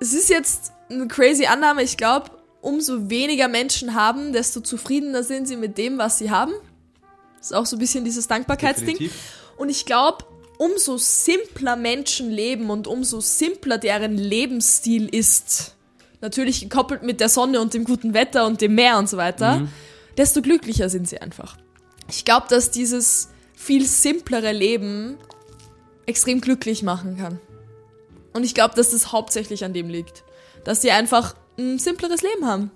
[0.00, 2.30] es ist jetzt eine crazy Annahme, ich glaube,
[2.62, 6.52] umso weniger Menschen haben, desto zufriedener sind sie mit dem, was sie haben.
[7.36, 8.96] Das ist auch so ein bisschen dieses Dankbarkeitsding.
[8.96, 9.20] Definitiv.
[9.58, 10.24] Und ich glaube,
[10.58, 15.74] umso simpler Menschen leben und umso simpler deren Lebensstil ist,
[16.20, 19.68] natürlich gekoppelt mit der Sonne und dem guten Wetter und dem Meer und so weiter,
[20.16, 21.56] desto glücklicher sind sie einfach.
[22.08, 25.18] Ich glaube, dass dieses viel simplere Leben
[26.06, 27.40] extrem glücklich machen kann.
[28.32, 30.22] Und ich glaube, dass das hauptsächlich an dem liegt.
[30.64, 32.70] Dass sie einfach ein simpleres Leben haben.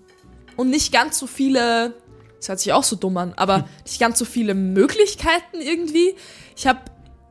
[0.57, 1.95] Und nicht ganz so viele
[2.39, 6.15] Das hört sich auch so dumm an, aber nicht ganz so viele Möglichkeiten irgendwie.
[6.57, 6.81] Ich habe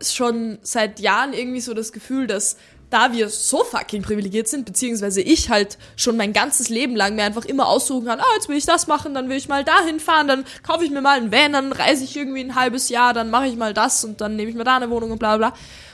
[0.01, 2.57] schon seit Jahren irgendwie so das Gefühl, dass
[2.89, 7.23] da wir so fucking privilegiert sind, beziehungsweise ich halt schon mein ganzes Leben lang mir
[7.23, 9.99] einfach immer aussuchen kann, ah, jetzt will ich das machen, dann will ich mal dahin
[9.99, 13.13] fahren, dann kaufe ich mir mal einen Van, dann reise ich irgendwie ein halbes Jahr,
[13.13, 15.37] dann mache ich mal das und dann nehme ich mir da eine Wohnung und bla
[15.37, 15.53] bla.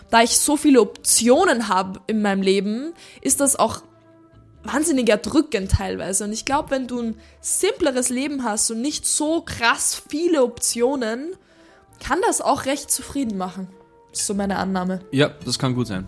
[0.10, 3.82] Da ich so viele Optionen habe in meinem Leben, ist das auch
[4.64, 6.24] wahnsinnig erdrückend teilweise.
[6.26, 11.28] Und ich glaube, wenn du ein simpleres Leben hast und nicht so krass viele Optionen,
[12.00, 13.68] kann das auch recht zufrieden machen.
[14.12, 15.02] Ist so meine Annahme.
[15.12, 16.08] Ja, das kann gut sein.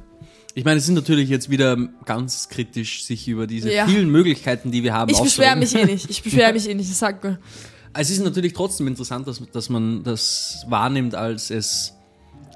[0.56, 1.76] Ich meine, es sind natürlich jetzt wieder
[2.06, 3.88] ganz kritisch, sich über diese Ja.
[3.88, 6.10] vielen Möglichkeiten, die wir haben, Ich beschwere mich eh nicht.
[6.10, 6.94] Ich beschwere mich eh nicht.
[6.94, 7.40] Sag mir.
[7.96, 11.94] Es ist natürlich trotzdem interessant, dass, dass man das wahrnimmt, als es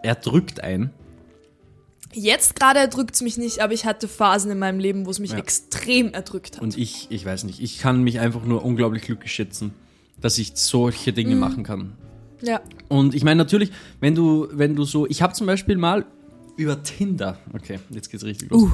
[0.01, 0.91] erdrückt ein.
[2.19, 5.19] Jetzt gerade erdrückt es mich nicht, aber ich hatte Phasen in meinem Leben, wo es
[5.19, 5.37] mich Ja.
[5.37, 6.63] extrem erdrückt hat.
[6.63, 9.73] Und ich, ich weiß nicht, ich kann mich einfach nur unglaublich glücklich schätzen,
[10.19, 11.39] dass ich solche Dinge Mhm.
[11.39, 11.93] machen kann.
[12.41, 12.59] Ja.
[12.87, 16.05] Und ich meine natürlich, wenn du, wenn du so, ich habe zum Beispiel mal
[16.55, 18.63] über Tinder, okay, jetzt geht's richtig los.
[18.63, 18.71] Uh.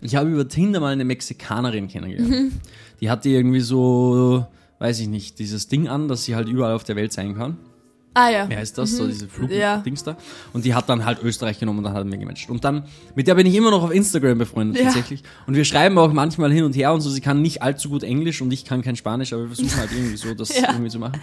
[0.00, 2.30] Ich habe über Tinder mal eine Mexikanerin kennengelernt.
[2.30, 2.52] Mhm.
[3.00, 4.46] Die hatte irgendwie so,
[4.78, 7.58] weiß ich nicht, dieses Ding an, dass sie halt überall auf der Welt sein kann.
[8.18, 8.48] Ah ja.
[8.48, 8.92] Wer heißt das?
[8.92, 9.50] So diese Mhm.
[9.50, 9.74] Ja.
[9.74, 10.16] Flug-Dings da.
[10.54, 12.48] Und die hat dann halt Österreich genommen und dann hat mir gematcht.
[12.48, 14.84] Und dann, mit der bin ich immer noch auf Instagram befreundet Ja.
[14.86, 15.22] tatsächlich.
[15.46, 17.10] Und wir schreiben auch manchmal hin und her und so.
[17.10, 19.90] Sie kann nicht allzu gut Englisch und ich kann kein Spanisch, aber wir versuchen halt
[19.92, 20.70] irgendwie so, das Ja.
[20.72, 21.20] irgendwie zu machen.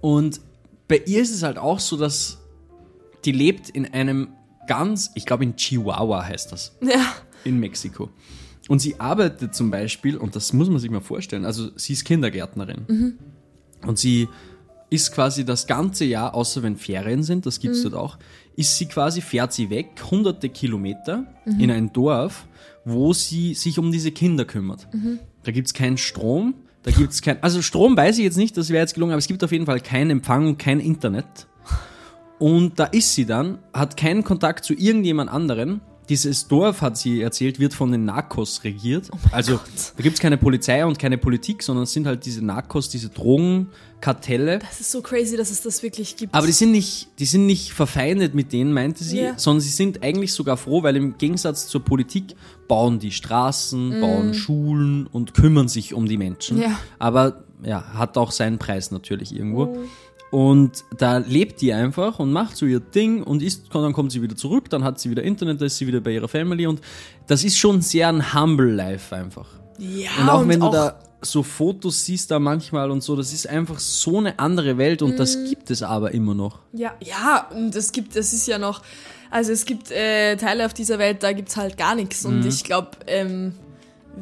[0.00, 0.40] Und
[0.86, 2.38] bei ihr ist es halt auch so, dass
[3.24, 4.28] die lebt in einem
[4.68, 7.12] ganz, ich glaube in Chihuahua heißt das Ja.
[7.44, 8.08] in Mexiko.
[8.68, 12.04] Und sie arbeitet zum Beispiel, und das muss man sich mal vorstellen, also sie ist
[12.04, 13.16] Kindergärtnerin.
[13.84, 14.28] Und sie
[14.90, 18.18] ist quasi das ganze Jahr, außer wenn Ferien sind, das gibt's dort auch,
[18.56, 21.24] ist sie quasi, fährt sie weg, hunderte Kilometer
[21.58, 22.46] in ein Dorf,
[22.84, 24.88] wo sie sich um diese Kinder kümmert.
[25.44, 28.82] Da gibt's keinen Strom, da gibt's kein, also Strom weiß ich jetzt nicht, das wäre
[28.82, 31.46] jetzt gelungen, aber es gibt auf jeden Fall keinen Empfang und kein Internet.
[32.38, 35.82] Und da ist sie dann, hat keinen Kontakt zu irgendjemand anderen.
[36.10, 39.08] Dieses Dorf, hat sie erzählt, wird von den Narcos regiert.
[39.30, 39.60] also
[39.96, 44.58] da gibt's keine Polizei und keine Politik, sondern es sind halt diese Narcos, diese Drogenkartelle.
[44.58, 46.34] Das ist so crazy, dass es das wirklich gibt.
[46.34, 49.38] Aber die sind nicht, die sind nicht verfeindet mit denen, meinte sie, Ja.
[49.38, 52.34] sondern sie sind eigentlich sogar froh, weil im Gegensatz zur Politik
[52.68, 56.60] bauen die Straßen, bauen Schulen und kümmern sich um die Menschen.
[56.60, 56.78] Ja.
[56.98, 59.78] Aber ja, hat auch seinen Preis natürlich irgendwo.
[60.30, 64.22] Und da lebt die einfach und macht so ihr Ding und ist, dann kommt sie
[64.22, 66.80] wieder zurück, dann hat sie wieder Internet, da ist sie wieder bei ihrer Family und
[67.26, 69.48] das ist schon sehr ein humble Life einfach.
[69.78, 73.46] ja, Und auch wenn du da so Fotos siehst da manchmal und so, das ist
[73.48, 75.16] einfach so eine andere Welt und Mhm.
[75.16, 76.60] das gibt es aber immer noch.
[76.72, 78.82] Ja, ja, und es gibt, es ist ja noch,
[79.30, 82.24] also es gibt äh, Teile auf dieser Welt, da gibt's halt gar nichts.
[82.24, 83.52] Und ich glaube, ähm,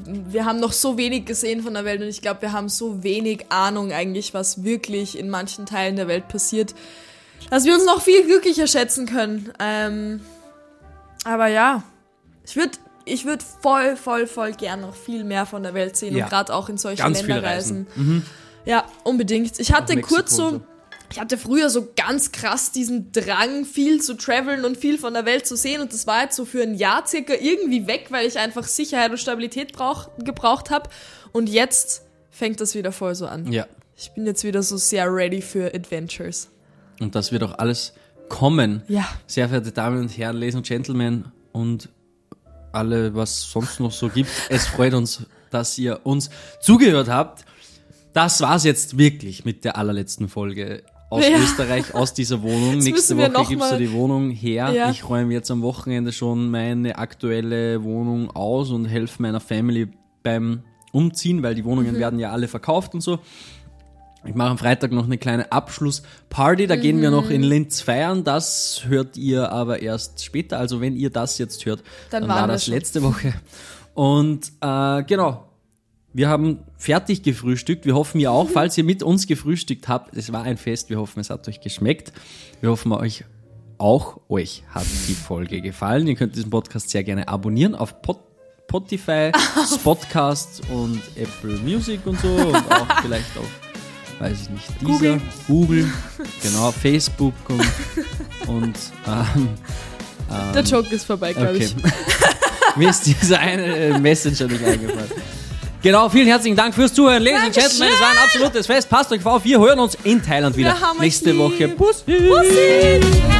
[0.05, 3.03] wir haben noch so wenig gesehen von der Welt und ich glaube, wir haben so
[3.03, 6.75] wenig Ahnung eigentlich, was wirklich in manchen Teilen der Welt passiert,
[7.51, 9.53] dass wir uns noch viel glücklicher schätzen können.
[9.59, 10.21] Ähm,
[11.25, 11.83] aber ja,
[12.45, 12.73] ich würde
[13.05, 16.25] ich würd voll, voll, voll gern noch viel mehr von der Welt sehen Ja.
[16.25, 17.87] und gerade auch in solche Ganz Länder Reisen.
[17.97, 18.27] reisen.
[18.67, 19.59] Ja, unbedingt.
[19.59, 20.61] Ich hatte kurz so.
[21.11, 25.25] Ich hatte früher so ganz krass diesen Drang, viel zu traveln und viel von der
[25.25, 25.81] Welt zu sehen.
[25.81, 29.11] Und das war jetzt so für ein Jahr circa irgendwie weg, weil ich einfach Sicherheit
[29.11, 30.91] und Stabilität brauch, gebraucht habe.
[31.33, 33.51] Und jetzt fängt das wieder voll so an.
[33.51, 33.67] Ja.
[33.97, 36.51] Ich bin jetzt wieder so sehr ready für Adventures.
[37.01, 37.95] Und das wird auch alles
[38.29, 38.83] kommen.
[38.89, 39.09] Ja.
[39.27, 41.89] Sehr verehrte Damen und Herren, Ladies und Gentlemen und
[42.73, 44.31] alle, was sonst noch so gibt.
[44.51, 46.29] Es freut uns, dass ihr uns
[46.61, 47.45] zugehört habt.
[48.13, 51.39] Das war's jetzt wirklich mit der allerletzten Folge aus Ja.
[51.39, 52.75] Österreich, aus dieser Wohnung.
[52.75, 54.71] Nächste müssen wir Woche gibst du die Wohnung her.
[54.73, 54.91] Ja.
[54.91, 59.89] Ich räume jetzt am Wochenende schon meine aktuelle Wohnung aus und helfe meiner Family
[60.23, 61.99] beim Umziehen, weil die Wohnungen Mhm.
[61.99, 63.19] werden ja alle verkauft und so.
[64.27, 67.17] Ich mache am Freitag noch eine kleine Abschlussparty, da gehen wir Mhm.
[67.17, 68.25] noch in Linz feiern.
[68.25, 70.59] Das hört ihr aber erst später.
[70.59, 72.75] Also wenn ihr das jetzt hört, Dann dann, war das schon.
[72.75, 73.33] letzte Woche.
[73.95, 75.48] Und äh, genau,
[76.19, 77.87] wir haben fertig gefrühstückt.
[77.87, 80.17] Wir hoffen ihr auch, falls ihr mit uns gefrühstückt habt.
[80.17, 80.91] Es war ein Fest.
[80.91, 82.13] Wir hoffen, es hat euch geschmeckt.
[82.61, 83.25] Wir hoffen euch
[83.79, 86.09] auch euch hat die Folge gefallen.
[86.09, 88.19] Ihr könnt diesen Podcast sehr gerne abonnieren auf Pod
[88.65, 89.33] Spotify,
[89.75, 93.49] Spotcast und Apple Music und so und auch vielleicht auf,
[94.19, 95.21] weiß ich nicht, dieser, Google.
[95.47, 95.93] Google,
[96.43, 99.49] genau, Facebook und, und ähm,
[100.53, 101.65] Der Joke ist vorbei, glaube okay.
[101.65, 102.77] ich.
[102.77, 105.38] Mir ist dieser eine Messenger nicht eingefallen.
[105.83, 107.69] Genau, vielen herzlichen Dank fürs Zuhören, Ladies Dankeschön.
[107.71, 107.93] Gentlemen.
[107.95, 108.91] Es war ein absolutes Fest.
[108.91, 109.45] Passt euch auf.
[109.45, 110.77] Wir hören uns in Thailand wieder.
[111.01, 111.39] Nächste lieb.
[111.41, 111.69] Woche.
[111.69, 112.03] Puss.
[112.03, 113.38] Bussi!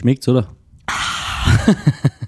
[0.00, 0.48] Schmeckt's, oder?